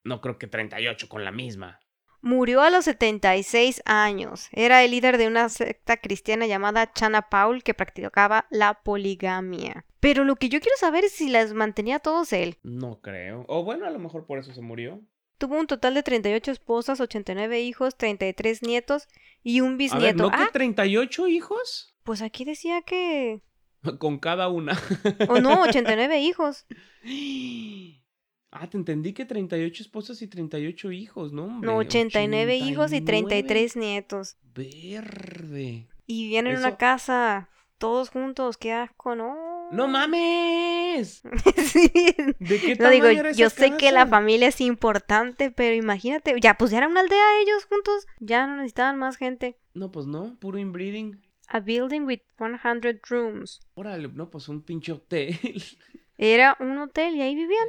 [0.05, 1.81] no creo que 38 con la misma.
[2.21, 4.49] Murió a los 76 años.
[4.53, 9.85] Era el líder de una secta cristiana llamada Chana Paul que practicaba la poligamia.
[10.01, 12.59] Pero lo que yo quiero saber es si las mantenía todos él.
[12.62, 13.44] No creo.
[13.49, 15.01] O bueno, a lo mejor por eso se murió.
[15.38, 19.07] Tuvo un total de 38 esposas, 89 hijos, 33 nietos
[19.44, 20.27] y un bisnieto.
[20.27, 21.31] A ver, ¿no que 38 ah.
[21.31, 21.96] hijos?
[22.03, 23.40] Pues aquí decía que...
[23.98, 24.77] Con cada una.
[25.29, 26.66] O no, 89 hijos.
[28.51, 31.61] Ah, te entendí que 38 esposas y 38 hijos, ¿no?
[31.61, 34.38] no, 89, hijos y 33 nietos.
[34.42, 35.87] Verde.
[36.07, 39.37] Y vivían en una casa, todos juntos, qué asco, ¿no?
[39.70, 41.22] ¡No mames!
[41.57, 41.90] sí.
[42.38, 46.70] ¿De qué no, digo, yo sé que la familia es importante, pero imagínate, ya pues
[46.70, 49.59] ya era una aldea ellos juntos, ya no necesitaban más gente.
[49.74, 51.20] No, pues no, puro inbreeding.
[51.48, 53.61] A building with 100 rooms.
[53.74, 55.38] Órale, no, pues un pinche hotel.
[56.18, 57.68] Era un hotel y ahí vivían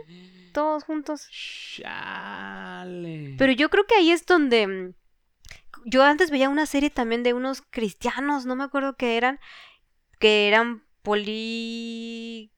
[0.54, 1.30] todos juntos.
[1.32, 3.36] Chale.
[3.38, 4.94] Pero yo creo que ahí es donde mm,
[5.86, 9.40] yo antes veía una serie también de unos cristianos, no me acuerdo qué eran,
[10.20, 12.50] que eran polígamos.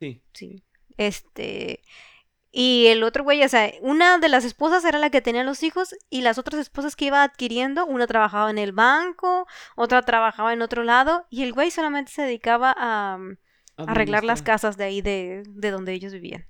[0.00, 0.22] Sí.
[0.32, 0.62] Sí.
[0.96, 1.82] Este
[2.58, 5.62] y el otro güey, o sea, una de las esposas era la que tenía los
[5.62, 10.54] hijos y las otras esposas que iba adquiriendo, una trabajaba en el banco, otra trabajaba
[10.54, 13.36] en otro lado y el güey solamente se dedicaba a, mm,
[13.76, 16.46] arreglar las casas de ahí de, de donde ellos vivían.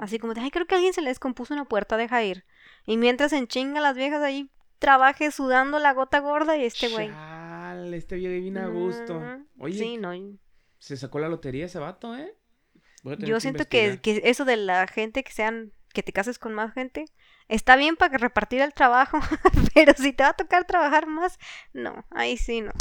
[0.00, 2.44] Así como de, ay, creo que alguien se le descompuso una puerta, deja ir.
[2.84, 7.12] Y mientras en chinga las viejas ahí trabaje sudando la gota gorda y este güey.
[7.92, 9.20] Este viejo viene a gusto.
[9.58, 10.12] Oye, sí, no.
[10.78, 12.32] se sacó la lotería ese vato, ¿eh?
[13.18, 16.72] Yo siento que, que, eso de la gente que sean, que te cases con más
[16.72, 17.04] gente,
[17.48, 19.18] está bien para repartir el trabajo,
[19.74, 21.38] pero si te va a tocar trabajar más,
[21.74, 22.72] no, ahí sí no.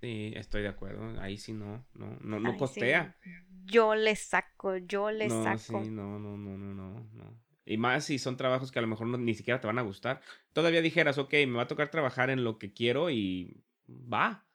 [0.00, 1.20] Sí, estoy de acuerdo.
[1.20, 3.16] Ahí sí no, no, no, no costea.
[3.64, 5.84] Yo le saco, yo le no, saco.
[5.84, 7.40] Sí, no, no, no, no, no, no.
[7.66, 10.22] Y más si son trabajos que a lo mejor ni siquiera te van a gustar.
[10.52, 14.46] Todavía dijeras, ok, me va a tocar trabajar en lo que quiero y va.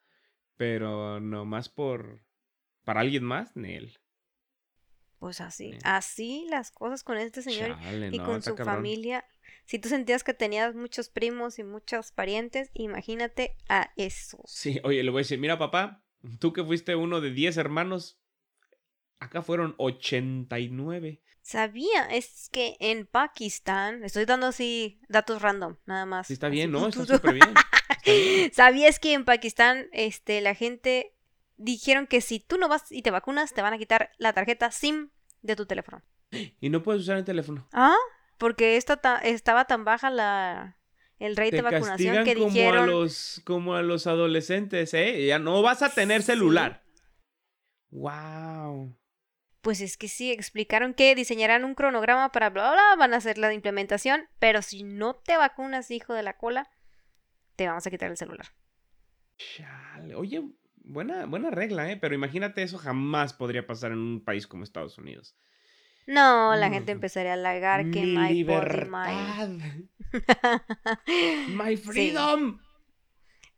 [0.58, 2.24] Pero no más por.
[2.84, 4.00] Para alguien más, Nel.
[5.20, 7.78] Pues así, así las cosas con este señor
[8.12, 9.26] y con su familia.
[9.66, 14.44] Si tú sentías que tenías muchos primos y muchos parientes, imagínate a eso.
[14.46, 16.04] Sí, oye, le voy a decir, mira papá,
[16.40, 18.20] tú que fuiste uno de 10 hermanos,
[19.20, 21.24] acá fueron 89.
[21.42, 26.28] Sabía, es que en Pakistán, estoy dando así datos random, nada más.
[26.28, 26.88] Sí, está bien, ¿no?
[26.88, 27.54] Está súper bien.
[28.54, 31.14] ¿Sabías que en Pakistán, este, la gente
[31.58, 34.72] dijeron que si tú no vas y te vacunas, te van a quitar la tarjeta
[34.72, 35.10] SIM
[35.42, 36.02] de tu teléfono?
[36.60, 37.68] Y no puedes usar el teléfono.
[37.72, 37.96] Ah,
[38.38, 40.78] porque esta estaba tan baja la
[41.18, 45.26] el rate de vacunación que como dijeron a los como a los adolescentes, ¿eh?
[45.26, 46.84] Ya no vas a tener celular.
[47.90, 48.98] Wow.
[49.62, 53.38] Pues es que sí, explicaron que diseñarán un cronograma para bla bla, van a hacer
[53.38, 56.70] la implementación, pero si no te vacunas, hijo de la cola,
[57.56, 58.48] te vamos a quitar el celular.
[59.38, 60.16] Chale.
[60.16, 60.44] Oye,
[60.78, 61.98] buena, buena regla, ¿eh?
[61.98, 65.36] Pero imagínate, eso jamás podría pasar en un país como Estados Unidos.
[66.08, 69.50] No, la gente empezaría a halagar que my libertad.
[71.50, 72.60] my freedom.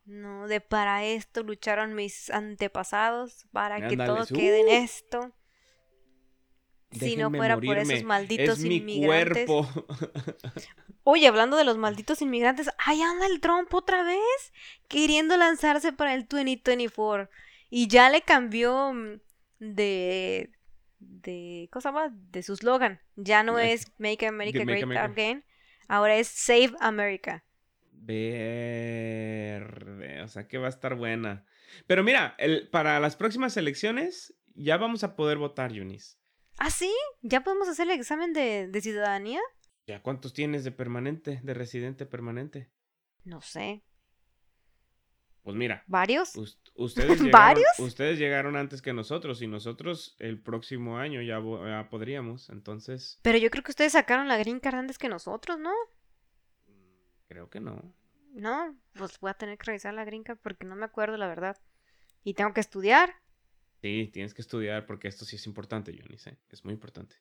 [0.05, 5.33] No, de para esto lucharon mis antepasados, para que todo quede en esto.
[6.91, 9.45] si no fuera por esos malditos inmigrantes.
[9.45, 9.67] cuerpo.
[11.09, 14.51] Oye, hablando de los malditos inmigrantes, ahí anda el Trump otra vez,
[14.89, 17.29] queriendo lanzarse para el 2024.
[17.69, 19.21] Y ya le cambió mm,
[19.59, 20.51] de
[20.99, 22.99] de cosa más de su slogan.
[23.15, 25.45] Ya no es Make America Great Again,
[25.87, 27.45] ahora es Save America.
[27.93, 29.31] Verde,
[30.23, 31.45] o sea que va a estar buena.
[31.87, 36.19] Pero mira, el, para las próximas elecciones ya vamos a poder votar, Yunis.
[36.57, 36.93] ¿Ah, sí?
[37.21, 39.39] ¿Ya podemos hacer el examen de, de ciudadanía?
[39.87, 42.69] ¿Ya cuántos tienes de permanente, de residente permanente?
[43.23, 43.85] No sé.
[45.43, 45.81] Pues mira.
[45.87, 46.35] ¿Varios?
[46.75, 47.79] Ustedes llegaron, ¿Varios?
[47.79, 51.39] Ustedes llegaron antes que nosotros y nosotros el próximo año ya,
[51.89, 53.17] podríamos, entonces...
[53.21, 55.71] Pero yo creo que ustedes sacaron la green card antes que nosotros, ¿no?
[57.29, 57.81] Creo que no.
[58.33, 61.27] No, pues voy a tener que revisar la green card porque no me acuerdo la
[61.27, 61.57] verdad.
[62.25, 63.15] Y tengo que estudiar.
[63.81, 66.37] Sí, tienes que estudiar porque esto sí es importante, Johnny, ¿eh?
[66.49, 67.15] es muy importante.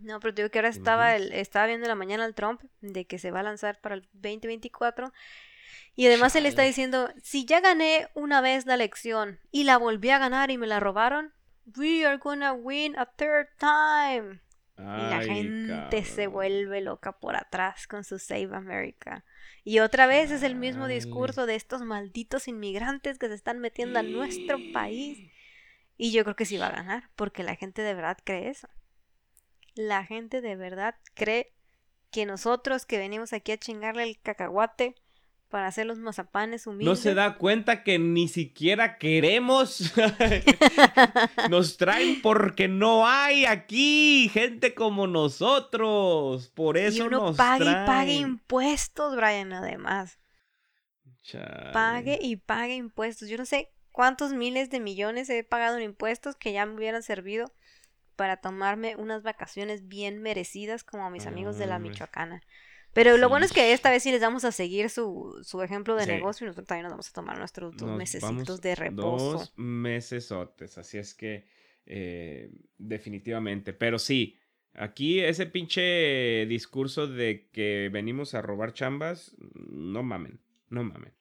[0.00, 3.18] No, pero digo que ahora estaba, el, estaba viendo la mañana al Trump de que
[3.18, 5.12] se va a lanzar para el 2024
[5.94, 10.10] y además él está diciendo, si ya gané una vez la elección y la volví
[10.10, 11.32] a ganar y me la robaron,
[11.76, 14.40] we are gonna win a third time.
[14.78, 19.24] y la gente se vuelve loca por atrás con su Save America.
[19.64, 23.98] Y otra vez es el mismo discurso de estos malditos inmigrantes que se están metiendo
[23.98, 25.30] a nuestro país.
[25.98, 28.66] Y yo creo que sí va a ganar, porque la gente de verdad cree eso.
[29.74, 31.52] La gente de verdad cree
[32.10, 34.94] que nosotros que venimos aquí a chingarle el cacahuate
[35.52, 36.86] para hacer los mazapanes humildes.
[36.86, 39.92] No se da cuenta que ni siquiera queremos.
[41.50, 46.48] nos traen porque no hay aquí gente como nosotros.
[46.48, 50.18] Por eso y uno nos pague y pague impuestos, Brian, además.
[51.72, 53.28] Pague y pague impuestos.
[53.28, 57.02] Yo no sé cuántos miles de millones he pagado en impuestos que ya me hubieran
[57.02, 57.52] servido
[58.22, 62.40] para tomarme unas vacaciones bien merecidas como a mis amigos de la Michoacana.
[62.92, 65.96] Pero lo bueno es que esta vez sí les vamos a seguir su, su ejemplo
[65.96, 68.22] de negocio y nosotros también nos vamos a tomar nuestros dos meses
[68.60, 69.38] de reposo.
[69.38, 71.48] Dos mesesotes, así es que
[71.84, 73.72] eh, definitivamente.
[73.72, 74.38] Pero sí,
[74.74, 81.12] aquí ese pinche discurso de que venimos a robar chambas, no mamen, no mamen.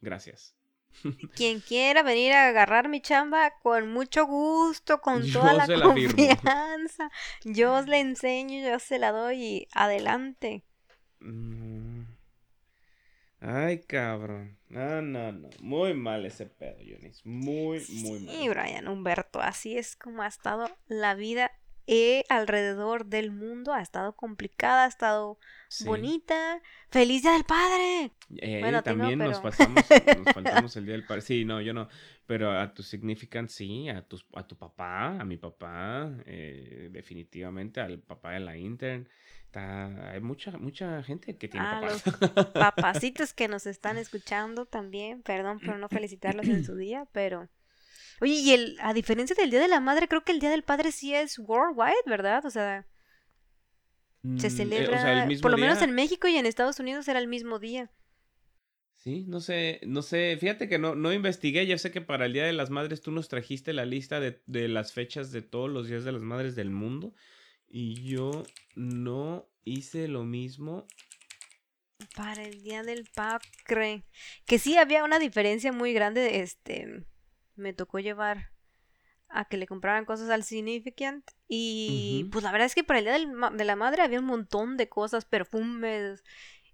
[0.00, 0.59] Gracias.
[1.34, 7.10] Quien quiera venir a agarrar mi chamba, con mucho gusto, con toda la confianza.
[7.44, 10.64] yo os le enseño, yo se la doy y adelante.
[11.20, 12.02] Mm.
[13.40, 14.58] Ay, cabrón.
[14.68, 15.48] No, no, no.
[15.60, 17.24] Muy mal ese pedo, Jonis.
[17.24, 18.34] Muy, muy mal.
[18.34, 19.40] Sí, Brian Humberto.
[19.40, 21.50] Así es como ha estado la vida
[21.92, 23.74] eh, alrededor del mundo.
[23.74, 25.38] Ha estado complicada, ha estado
[25.84, 26.62] bonita.
[26.88, 28.12] ¡Feliz Día del Padre!
[28.36, 29.84] Eh, bueno, también nos pasamos,
[30.16, 31.22] nos faltamos el Día del Padre.
[31.22, 31.88] Sí, no, yo no.
[32.26, 33.88] Pero a tu significant, sí.
[33.88, 36.10] A tu, a tu papá, a mi papá.
[36.26, 39.08] Eh, definitivamente al papá de la intern
[39.52, 42.46] hay mucha, mucha gente que tiene ah, papás.
[42.54, 45.22] papacitos que nos están escuchando también.
[45.22, 47.48] Perdón por no felicitarlos en su día, pero.
[48.20, 50.62] Oye, y el, a diferencia del Día de la Madre, creo que el Día del
[50.62, 52.44] Padre sí es worldwide, ¿verdad?
[52.44, 52.86] O sea,
[54.22, 57.28] se mm, eh, celebra, por lo menos en México y en Estados Unidos era el
[57.28, 57.90] mismo día.
[58.96, 62.34] Sí, no sé, no sé, fíjate que no, no investigué, ya sé que para el
[62.34, 65.70] Día de las Madres tú nos trajiste la lista de, de las fechas de todos
[65.70, 67.14] los días de las madres del mundo
[67.66, 68.42] y yo
[68.74, 70.86] no hice lo mismo.
[72.14, 74.04] Para el Día del Padre.
[74.44, 77.04] Que sí había una diferencia muy grande, este,
[77.60, 78.50] me tocó llevar
[79.28, 83.04] a que le compraran cosas al Significant y pues la verdad es que para el
[83.04, 86.24] Día del de la Madre había un montón de cosas, perfumes,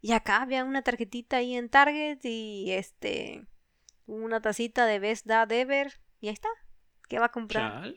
[0.00, 3.46] y acá había una tarjetita ahí en Target y este
[4.06, 6.48] una tacita de Best Dad Ever y ahí está.
[7.08, 7.94] ¿Qué va a comprar?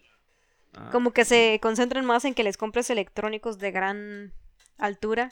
[0.76, 4.34] Ah, Como que se concentran más en que les compres electrónicos de gran
[4.78, 5.32] altura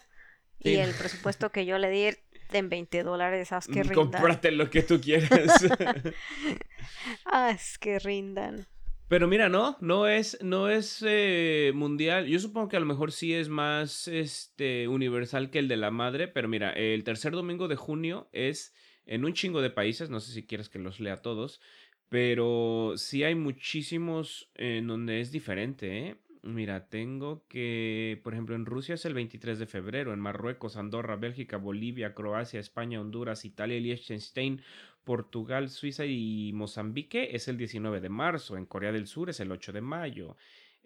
[0.59, 2.17] y el presupuesto que yo le di
[2.51, 3.95] en 20 dólares, haz que mm, rindan.
[3.95, 5.65] Cómprate lo que tú quieras.
[7.25, 8.67] haz que rindan.
[9.07, 12.27] Pero mira, no, no es, no es eh, mundial.
[12.27, 15.91] Yo supongo que a lo mejor sí es más este, universal que el de la
[15.91, 18.73] madre, pero mira, el tercer domingo de junio es
[19.05, 21.61] en un chingo de países, no sé si quieres que los lea todos,
[22.09, 26.15] pero sí hay muchísimos en donde es diferente, ¿eh?
[26.47, 31.17] Mira, tengo que, por ejemplo, en Rusia es el 23 de febrero, en Marruecos, Andorra,
[31.17, 34.61] Bélgica, Bolivia, Croacia, España, Honduras, Italia, Liechtenstein,
[35.03, 39.51] Portugal, Suiza y Mozambique es el 19 de marzo, en Corea del Sur es el
[39.51, 40.37] 8 de mayo.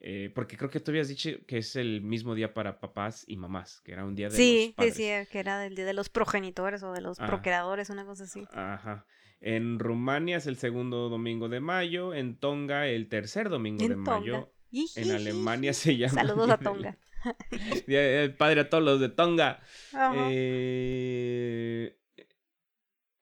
[0.03, 3.37] Eh, porque creo que tú habías dicho que es el mismo día para papás y
[3.37, 4.95] mamás, que era un día de sí, los padres.
[4.95, 7.27] Sí, que era el día de los progenitores o de los ah.
[7.27, 8.47] procreadores, una cosa así.
[8.51, 9.05] Ajá.
[9.41, 14.51] En Rumania es el segundo domingo de mayo, en Tonga el tercer domingo de mayo.
[14.95, 16.13] En Alemania se llama.
[16.13, 16.97] Saludos a Tonga.
[18.37, 19.59] padre a todos los de Tonga.
[20.15, 21.97] Eh,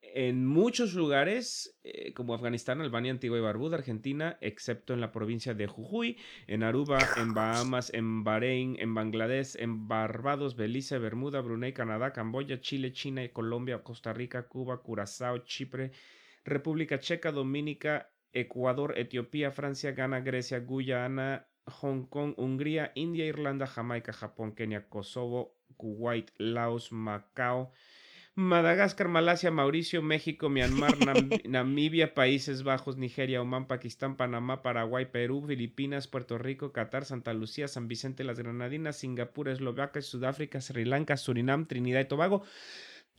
[0.01, 5.53] en muchos lugares, eh, como Afganistán, Albania, Antigua y Barbuda, Argentina, excepto en la provincia
[5.53, 11.73] de Jujuy, en Aruba, en Bahamas, en Bahrein, en Bangladesh, en Barbados, Belice, Bermuda, Brunei,
[11.73, 15.91] Canadá, Camboya, Chile, China, Colombia, Costa Rica, Cuba, Curazao, Chipre,
[16.43, 24.13] República Checa, Dominica, Ecuador, Etiopía, Francia, Ghana, Grecia, Guyana, Hong Kong, Hungría, India, Irlanda, Jamaica,
[24.13, 27.72] Japón, Kenia, Kosovo, Kuwait, Laos, Macao,
[28.36, 30.96] Madagascar, Malasia, Mauricio, México, Myanmar,
[31.46, 37.68] Namibia, Países Bajos, Nigeria, Oman, Pakistán, Panamá, Paraguay, Perú, Filipinas, Puerto Rico, Qatar, Santa Lucía,
[37.68, 42.44] San Vicente, las Granadinas, Singapur, Eslovaquia, Sudáfrica, Sri Lanka, Surinam, Trinidad y Tobago.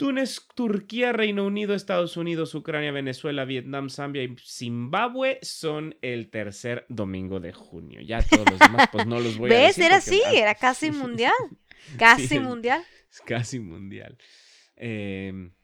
[0.00, 6.86] Túnez, Turquía, Reino Unido, Estados Unidos, Ucrania, Venezuela, Vietnam, Zambia y Zimbabue son el tercer
[6.88, 8.00] domingo de junio.
[8.00, 9.66] Ya todos los demás, pues no los voy a decir.
[9.66, 9.86] ¿Ves?
[9.86, 11.34] Era así, era casi mundial.
[11.98, 12.82] Casi mundial.
[13.10, 14.16] Es casi mundial.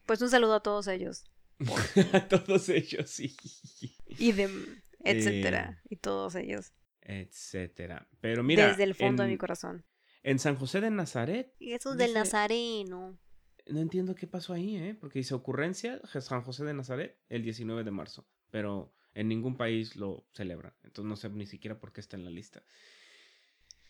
[0.05, 1.25] Pues un saludo a todos ellos.
[2.11, 3.35] a todos ellos, sí.
[4.07, 4.49] Y de,
[5.03, 5.81] etcétera.
[5.81, 6.73] Em, y todos ellos.
[7.01, 8.07] Etcétera.
[8.21, 8.67] Pero mira.
[8.67, 9.83] Desde el fondo de mi corazón.
[10.21, 11.55] En San José de Nazaret.
[11.59, 13.17] Jesús del Nazareno.
[13.69, 14.95] No entiendo qué pasó ahí, ¿eh?
[14.99, 18.25] Porque dice ocurrencia San José de Nazaret el 19 de marzo.
[18.49, 20.73] Pero en ningún país lo celebran.
[20.83, 22.63] Entonces no sé ni siquiera por qué está en la lista.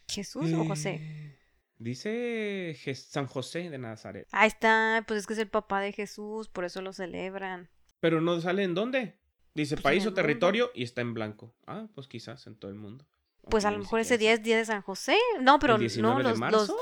[0.07, 0.99] ¿Jesús o José?
[1.01, 1.37] Eh,
[1.79, 4.27] Dice San José de Nazaret.
[4.31, 7.69] Ahí está, pues es que es el papá de Jesús, por eso lo celebran.
[7.99, 9.15] Pero no sale en dónde.
[9.53, 11.53] Dice pues país o territorio y está en blanco.
[11.67, 13.05] Ah, pues quizás en todo el mundo.
[13.49, 15.17] Pues a lo mejor ese día es día de San José.
[15.41, 16.73] No, pero no, los, los,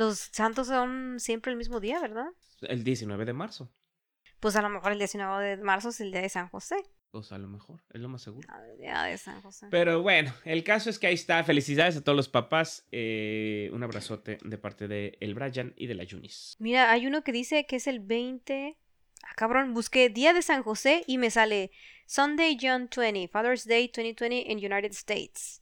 [0.00, 2.28] los santos son siempre el mismo día, ¿verdad?
[2.62, 3.70] El 19 de marzo.
[4.40, 6.76] Pues a lo mejor el 19 de marzo es el día de San José.
[7.10, 8.48] Pues a lo mejor, es lo más seguro.
[8.78, 9.66] de San José.
[9.70, 11.44] Pero bueno, el caso es que ahí está.
[11.44, 12.86] Felicidades a todos los papás.
[12.92, 16.56] Eh, un abrazote de parte de el Brian y de la Junis.
[16.58, 18.78] Mira, hay uno que dice que es el 20.
[19.22, 21.72] Ah, cabrón, busqué Día de San José y me sale
[22.06, 25.59] Sunday, John 20, Father's Day 2020 en United States.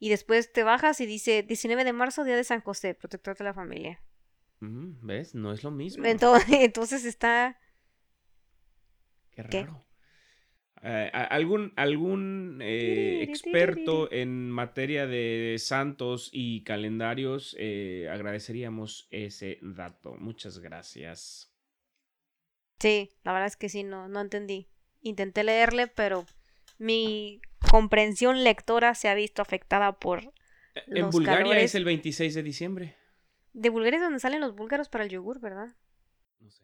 [0.00, 3.44] Y después te bajas y dice 19 de marzo, Día de San José, protector de
[3.44, 4.02] la familia.
[4.58, 5.34] ¿Ves?
[5.34, 6.04] No es lo mismo.
[6.06, 7.60] Entonces, entonces está...
[9.30, 9.86] Qué raro.
[10.82, 20.14] Eh, algún algún eh, experto en materia de santos y calendarios, eh, agradeceríamos ese dato.
[20.14, 21.54] Muchas gracias.
[22.78, 24.68] Sí, la verdad es que sí, no, no entendí.
[25.02, 26.24] Intenté leerle, pero
[26.80, 30.32] mi comprensión lectora se ha visto afectada por...
[30.86, 32.96] En Bulgaria es el 26 de diciembre.
[33.52, 35.68] De Bulgaria es donde salen los búlgaros para el yogur, ¿verdad?
[36.40, 36.62] No sé.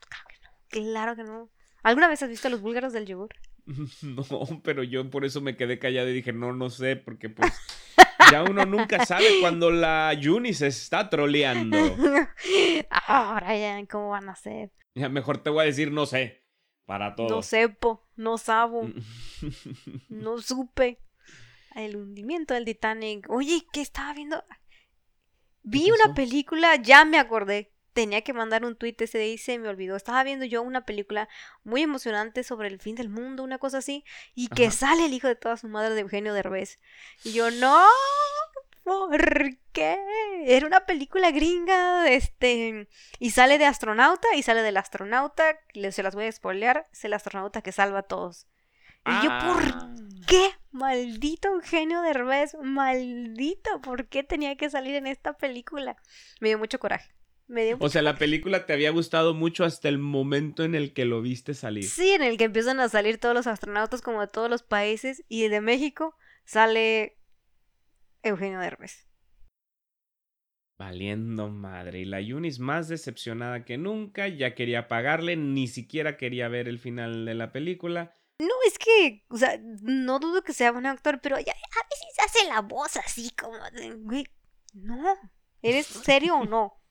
[0.00, 0.50] Claro que no.
[0.92, 1.50] Claro que no.
[1.82, 3.30] ¿Alguna vez has visto a los búlgaros del yogur?
[4.02, 4.24] No,
[4.64, 7.52] pero yo por eso me quedé callado y dije, no, no sé, porque pues
[8.32, 11.76] ya uno nunca sabe cuando la Juni se está troleando.
[13.06, 14.72] Ahora ya, ¿cómo van a ser?
[14.94, 16.41] Ya mejor te voy a decir, no sé,
[16.86, 17.28] para todo.
[17.28, 18.88] No sepo, no sabo,
[20.08, 20.98] no supe.
[21.74, 23.30] El hundimiento del Titanic.
[23.30, 24.44] Oye, ¿qué estaba viendo?
[25.62, 27.72] Vi una película, ya me acordé.
[27.92, 29.96] tenía que mandar un tweet ese día y se me olvidó.
[29.96, 31.28] Estaba viendo yo una película
[31.62, 34.04] muy emocionante sobre el fin del mundo, una cosa así,
[34.34, 36.78] y que sale el hijo de toda su madre de Eugenio Derbez.
[37.24, 37.84] Y yo, no,
[38.84, 39.18] ¿por
[39.72, 39.98] qué?
[40.46, 45.58] Era una película gringa, este, y sale de astronauta, y sale del astronauta,
[45.90, 48.46] se las voy a spoilear, es el astronauta que salva a todos.
[49.04, 49.94] Y yo, ¿por ah.
[50.28, 50.50] qué?
[50.70, 55.96] Maldito Eugenio Derbez, maldito, ¿por qué tenía que salir en esta película?
[56.40, 57.12] Me dio mucho coraje.
[57.48, 60.92] Me dio o sea, la película te había gustado mucho hasta el momento en el
[60.92, 61.84] que lo viste salir.
[61.84, 65.24] Sí, en el que empiezan a salir todos los astronautas como de todos los países
[65.28, 67.18] y de México sale
[68.22, 69.08] Eugenio Derbez.
[70.78, 72.00] Valiendo madre.
[72.00, 76.78] Y la Yunis más decepcionada que nunca, ya quería pagarle, ni siquiera quería ver el
[76.78, 78.16] final de la película.
[78.38, 82.18] No, es que, o sea, no dudo que sea buen actor, pero ya, a veces
[82.24, 83.54] hace la voz así como
[84.00, 84.26] güey,
[84.74, 85.16] no,
[85.60, 86.82] ¿eres serio o no?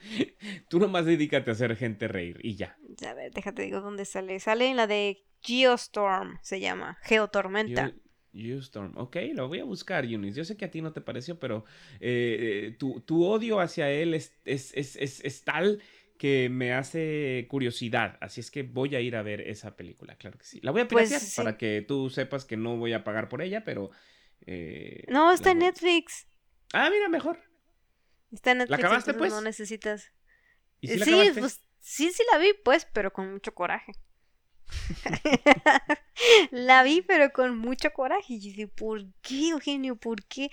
[0.70, 2.78] Tú nomás dedícate a hacer gente reír y ya.
[3.06, 4.38] A ver, déjate digo dónde sale.
[4.40, 7.92] Sale en la de Geostorm, se llama, Geotormenta.
[8.34, 10.34] Geostorm, ok, lo voy a buscar, Yunis.
[10.34, 11.64] Yo sé que a ti no te pareció, pero
[12.00, 15.80] eh, eh, tu, odio hacia él es, es, es, es tal
[16.18, 18.18] que me hace curiosidad.
[18.20, 20.60] Así es que voy a ir a ver esa película, claro que sí.
[20.62, 23.42] La voy a piratear pues para que tú sepas que no voy a pagar por
[23.42, 23.90] ella, pero...
[24.46, 26.26] Eh, no, está en Netflix.
[26.72, 27.38] Ah, mira, mejor.
[28.32, 28.80] Está en Netflix.
[28.80, 29.32] ¿La acabaste, pues?
[29.32, 30.12] No necesitas.
[30.82, 33.92] sí, pues, sí, sí la vi, pues, pero con mucho coraje.
[36.50, 38.34] la vi, pero con mucho coraje.
[38.34, 39.96] Y dije, ¿por qué, Eugenio?
[39.96, 40.50] ¿Por qué?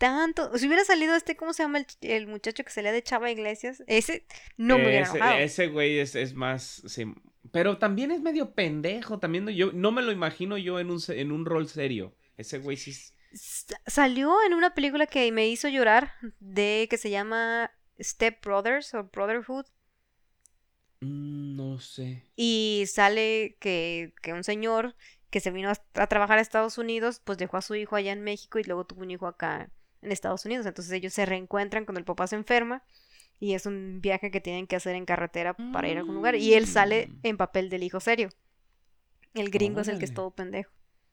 [0.00, 0.56] tanto.
[0.56, 3.84] Si hubiera salido este, ¿cómo se llama el, muchacho que salía de Chava Iglesias?
[3.86, 4.24] Ese
[4.56, 5.38] no me hubiera enojado.
[5.38, 6.82] Ese güey es, más.
[7.52, 9.18] pero también es medio pendejo.
[9.18, 12.16] También yo no me lo imagino yo en un, en un rol serio.
[12.38, 12.94] Ese güey sí.
[13.86, 19.04] Salió en una película que me hizo llorar de que se llama Step Brothers o
[19.04, 19.66] Brotherhood.
[21.00, 22.24] Mm, no sé.
[22.36, 24.96] Y sale que, que un señor
[25.30, 28.12] que se vino a, a, trabajar a Estados Unidos, pues dejó a su hijo allá
[28.12, 29.70] en México y luego tuvo un hijo acá
[30.02, 30.66] en Estados Unidos.
[30.66, 32.82] Entonces ellos se reencuentran cuando el papá se enferma
[33.38, 36.34] y es un viaje que tienen que hacer en carretera para ir a algún lugar.
[36.34, 37.20] Y él sale mm.
[37.22, 38.28] en papel del hijo serio.
[39.34, 40.70] El gringo es el que es todo pendejo.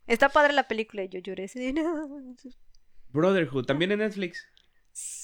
[0.07, 1.73] Está padre la película y yo lloré así
[3.09, 4.45] Brotherhood, también en Netflix.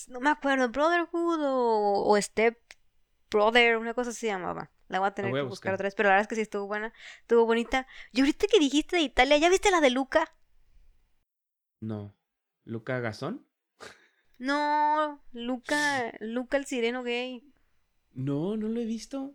[0.07, 2.57] No me acuerdo, Brotherhood o, Step
[3.33, 4.71] Brother, una cosa se llamaba.
[4.87, 5.73] La voy a tener que buscar.
[5.73, 7.87] otra vez, pero la verdad es que sí estuvo buena, estuvo bonita.
[8.11, 10.31] Y ahorita que dijiste de Italia, ¿ya viste la de Luca?
[11.79, 12.15] No.
[12.63, 13.45] ¿Luca Gazón?
[14.37, 17.51] No, Luca, Luca el sireno gay.
[18.13, 19.33] No, no lo he visto.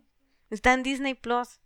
[0.49, 1.59] Está en Disney Plus.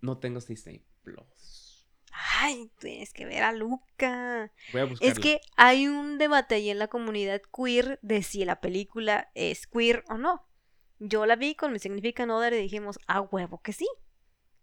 [0.00, 1.88] No tengo Disney Plus.
[2.12, 4.52] Ay, tienes que ver a Luca.
[4.72, 5.12] Voy a buscarlo.
[5.12, 9.66] Es que hay un debate ahí en la comunidad queer de si la película es
[9.66, 10.49] queer o no.
[11.00, 13.88] Yo la vi con mi Significant Other y dijimos, a huevo que sí.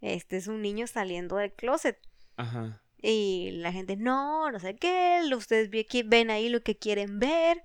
[0.01, 1.99] Este es un niño saliendo del closet.
[2.35, 2.81] Ajá.
[3.01, 5.69] Y la gente, no, no sé qué, ustedes
[6.05, 7.63] ven ahí lo que quieren ver.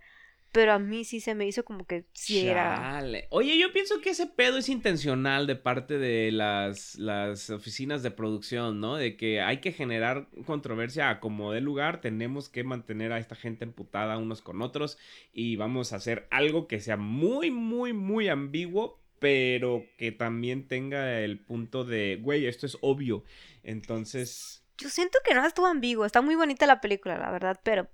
[0.52, 3.02] Pero a mí sí se me hizo como que sí era.
[3.30, 8.10] Oye, yo pienso que ese pedo es intencional de parte de las, las oficinas de
[8.10, 8.96] producción, ¿no?
[8.96, 12.02] De que hay que generar controversia a como de lugar.
[12.02, 14.98] Tenemos que mantener a esta gente emputada unos con otros.
[15.32, 19.00] Y vamos a hacer algo que sea muy, muy, muy ambiguo.
[19.18, 23.22] Pero que también tenga el punto de, güey, esto es obvio.
[23.62, 26.04] Entonces yo siento que no estuvo ambiguo.
[26.04, 27.88] Está muy bonita la película, la verdad, pero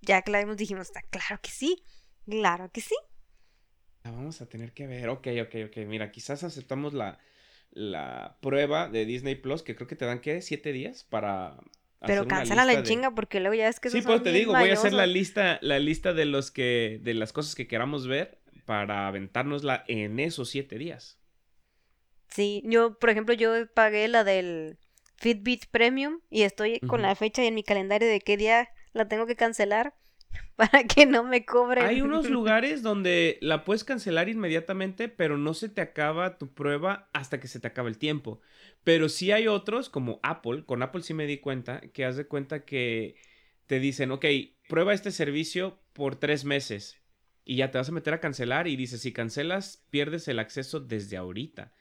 [0.00, 1.82] ya que la vimos dijimos, está claro que sí.
[2.26, 2.94] Claro que sí.
[4.04, 5.08] La vamos a tener que ver.
[5.08, 5.76] Ok, ok, ok.
[5.86, 7.18] Mira, quizás aceptamos la,
[7.70, 10.42] la prueba de Disney Plus, que creo que te dan, ¿qué?
[10.42, 11.56] ¿Siete días para.
[12.00, 14.74] Pero cancela la chinga porque luego ya es que Sí, pues te digo, voy a
[14.74, 19.08] hacer la lista, la lista de los que, de las cosas que queramos ver para
[19.08, 21.18] aventárnosla en esos siete días.
[22.28, 24.78] Sí, yo, por ejemplo, yo pagué la del
[25.16, 29.08] Fitbit Premium y estoy con la fecha y en mi calendario de qué día la
[29.08, 29.94] tengo que cancelar
[30.56, 31.84] para que no me cobren.
[31.84, 37.08] Hay unos lugares donde la puedes cancelar inmediatamente, pero no se te acaba tu prueba
[37.12, 38.40] hasta que se te acaba el tiempo.
[38.84, 42.26] Pero sí hay otros, como Apple, con Apple sí me di cuenta, que haz de
[42.26, 43.16] cuenta que
[43.66, 44.26] te dicen, ok,
[44.68, 47.00] prueba este servicio por tres meses
[47.44, 50.80] y ya te vas a meter a cancelar y dices, si cancelas, pierdes el acceso
[50.80, 51.72] desde ahorita.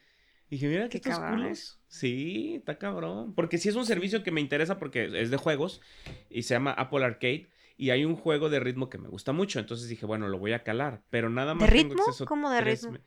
[0.49, 1.79] Y dije, mira, qué estos culos.
[1.87, 3.33] Sí, está cabrón.
[3.33, 5.81] Porque sí es un servicio que me interesa porque es de juegos
[6.29, 7.47] y se llama Apple Arcade.
[7.83, 9.59] Y hay un juego de ritmo que me gusta mucho.
[9.59, 11.01] Entonces dije, bueno, lo voy a calar.
[11.09, 11.69] Pero nada más.
[11.69, 12.01] ¿De ritmo?
[12.25, 12.97] ¿Cómo de ritmo?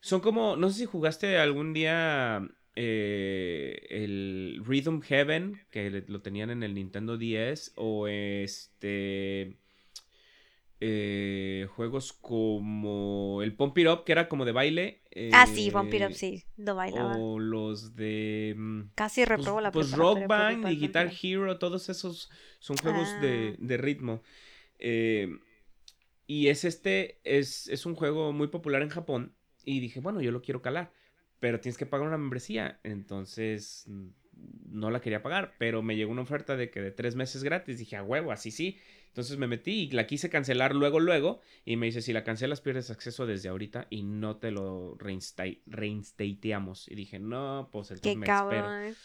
[0.00, 2.40] Son como, no sé si jugaste algún día
[2.74, 9.58] eh, el Rhythm Heaven, que lo tenían en el Nintendo 10, o este.
[10.80, 15.01] eh, juegos como el Pump It Up, que era como de baile.
[15.32, 17.16] Ah, sí, It Up, sí, lo bailaba.
[17.16, 18.54] O los de...
[18.56, 23.08] Mm, Casi reprobó pues, la Pues Rock Band y Guitar Hero, todos esos son juegos
[23.20, 23.56] de, ah.
[23.58, 24.22] de, ritmo.
[24.78, 25.28] Eh,
[26.26, 29.34] y es este, es, es un juego muy popular en Japón.
[29.64, 30.92] Y dije, bueno, yo lo quiero calar.
[31.40, 32.80] Pero tienes que pagar una membresía.
[32.84, 33.88] Entonces
[34.68, 37.78] no la quería pagar, pero me llegó una oferta de que de tres meses gratis.
[37.78, 38.78] Dije, a huevo, así sí.
[39.12, 41.42] Entonces me metí y la quise cancelar luego, luego.
[41.66, 46.88] Y me dice, si la cancelas pierdes acceso desde ahorita y no te lo reinstateamos.
[46.88, 48.96] Y dije, no, pues entonces me espero.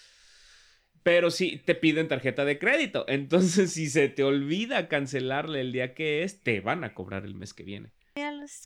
[1.03, 3.03] Pero sí, te piden tarjeta de crédito.
[3.10, 7.36] Entonces, si se te olvida cancelarle el día que es, te van a cobrar el
[7.36, 7.91] mes que viene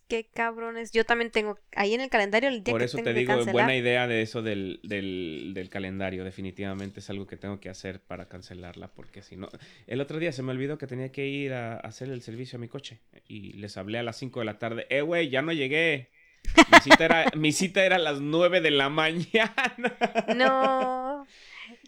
[0.07, 0.91] qué cabrones.
[0.91, 4.07] Yo también tengo ahí en el calendario el día Por eso te digo, buena idea
[4.07, 6.23] de eso del, del, calendario.
[6.23, 9.49] Definitivamente es algo que tengo que hacer para cancelarla, porque si no.
[9.87, 12.59] El otro día se me olvidó que tenía que ir a hacer el servicio a
[12.59, 14.87] mi coche y les hablé a las 5 de la tarde.
[14.89, 16.09] Eh, güey, ya no llegué.
[16.71, 19.75] Mi cita, era, mi cita era a las 9 de la mañana.
[20.35, 21.00] No.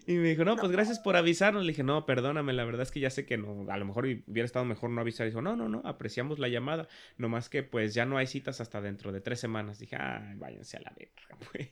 [0.06, 1.64] Y me dijo, no, pues gracias por avisarnos.
[1.64, 4.04] Le dije, no, perdóname, la verdad es que ya sé que no, a lo mejor
[4.04, 5.26] hubiera estado mejor no avisar.
[5.26, 6.88] Y dijo, no, no, no, apreciamos la llamada.
[7.16, 9.78] Nomás que pues ya no hay citas hasta dentro de tres semanas.
[9.78, 11.70] Dije, ay, váyanse a la verga, pues.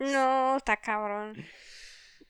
[0.12, 1.34] No, está cabrón.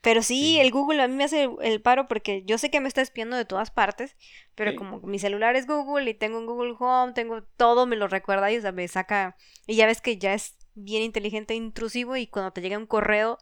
[0.00, 2.88] Pero sí, el Google a mí me hace el paro porque yo sé que me
[2.88, 4.16] está espiando de todas partes,
[4.54, 8.08] pero como mi celular es Google y tengo un Google Home, tengo todo, me lo
[8.08, 9.36] recuerda y o sea, me saca.
[9.66, 12.86] Y ya ves que ya es bien inteligente e intrusivo y cuando te llega un
[12.86, 13.36] correo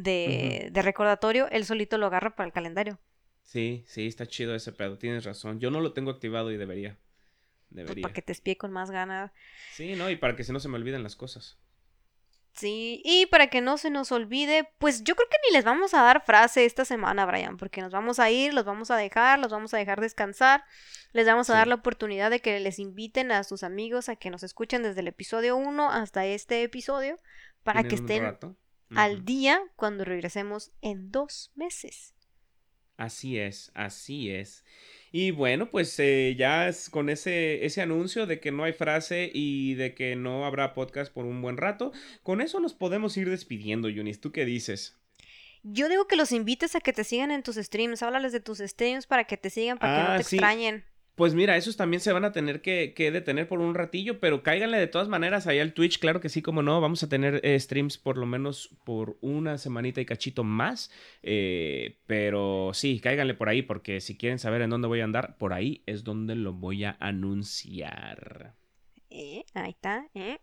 [0.00, 2.98] de, recordatorio, él solito lo agarra para el calendario.
[3.42, 5.60] Sí, sí, está chido ese pedo, tienes razón.
[5.60, 6.98] Yo no lo tengo activado y debería.
[7.68, 8.02] Pues, debería.
[8.02, 9.32] para que te espie con más ganas.
[9.72, 11.58] Sí, no, y para que si no se me olviden las cosas.
[12.54, 15.94] Sí, y para que no se nos olvide, pues yo creo que ni les vamos
[15.94, 19.38] a dar frase esta semana, Brian, porque nos vamos a ir, los vamos a dejar,
[19.38, 20.62] los vamos a dejar descansar,
[21.12, 24.28] les vamos a dar la oportunidad de que les inviten a sus amigos a que
[24.28, 27.18] nos escuchen desde el episodio 1 hasta este episodio,
[27.62, 28.36] para que estén
[28.96, 32.14] al día cuando regresemos en dos meses.
[32.96, 34.64] Así es, así es.
[35.10, 39.30] Y bueno, pues eh, ya es con ese, ese anuncio de que no hay frase
[39.32, 43.28] y de que no habrá podcast por un buen rato, con eso nos podemos ir
[43.28, 44.20] despidiendo, Yunis.
[44.20, 44.96] ¿Tú qué dices?
[45.64, 48.58] Yo digo que los invites a que te sigan en tus streams, háblales de tus
[48.58, 50.84] streams para que te sigan, para que no ah, te extrañen.
[51.14, 54.78] Pues mira, esos también se van a tener que, detener por un ratillo, pero cáiganle
[54.78, 57.58] de todas maneras ahí al Twitch, claro que sí, como no, vamos a tener eh,
[57.60, 60.90] streams por lo menos por una semanita y cachito más,
[61.22, 65.36] eh, pero sí, cáiganle por ahí porque si quieren saber en dónde voy a andar,
[65.36, 68.54] por ahí es donde lo voy a anunciar.
[69.10, 70.38] Eh, ahí está, eh.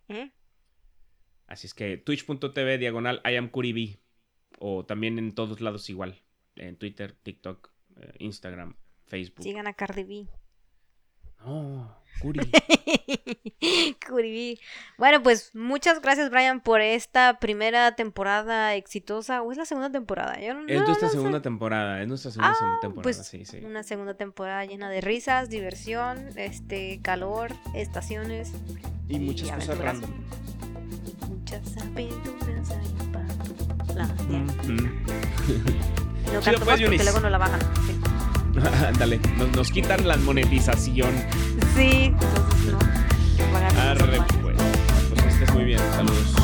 [1.47, 3.49] Así es que twitch.tv diagonal I am
[4.59, 6.21] o también en todos lados igual,
[6.55, 7.71] en Twitter, TikTok,
[8.19, 8.75] Instagram,
[9.07, 9.43] Facebook.
[9.43, 10.38] Sigan a Cardi B.
[11.45, 11.85] Oh,
[12.21, 12.39] Curi.
[14.07, 14.59] Curi.
[14.97, 19.41] Bueno, pues muchas gracias, Brian, por esta primera temporada exitosa.
[19.41, 20.33] ¿O es la segunda temporada?
[20.33, 23.59] es nuestra segunda temporada, es nuestra segunda ah, temporada, pues, sí, sí.
[23.63, 28.51] Una segunda temporada llena de risas, diversión, este, calor, estaciones.
[29.07, 30.11] Y, muchas cosas random.
[31.29, 32.99] Muchas aventuras ahí
[33.95, 34.05] la...
[36.33, 37.59] No canto pues, porque luego no la bajan.
[38.99, 39.19] Dale,
[39.55, 41.11] nos, quitan la monetización.
[41.75, 43.79] Sí, entonces no.
[43.81, 44.57] Arre, pues.
[45.09, 45.79] Pues estés muy bien.
[45.95, 46.35] Saludos.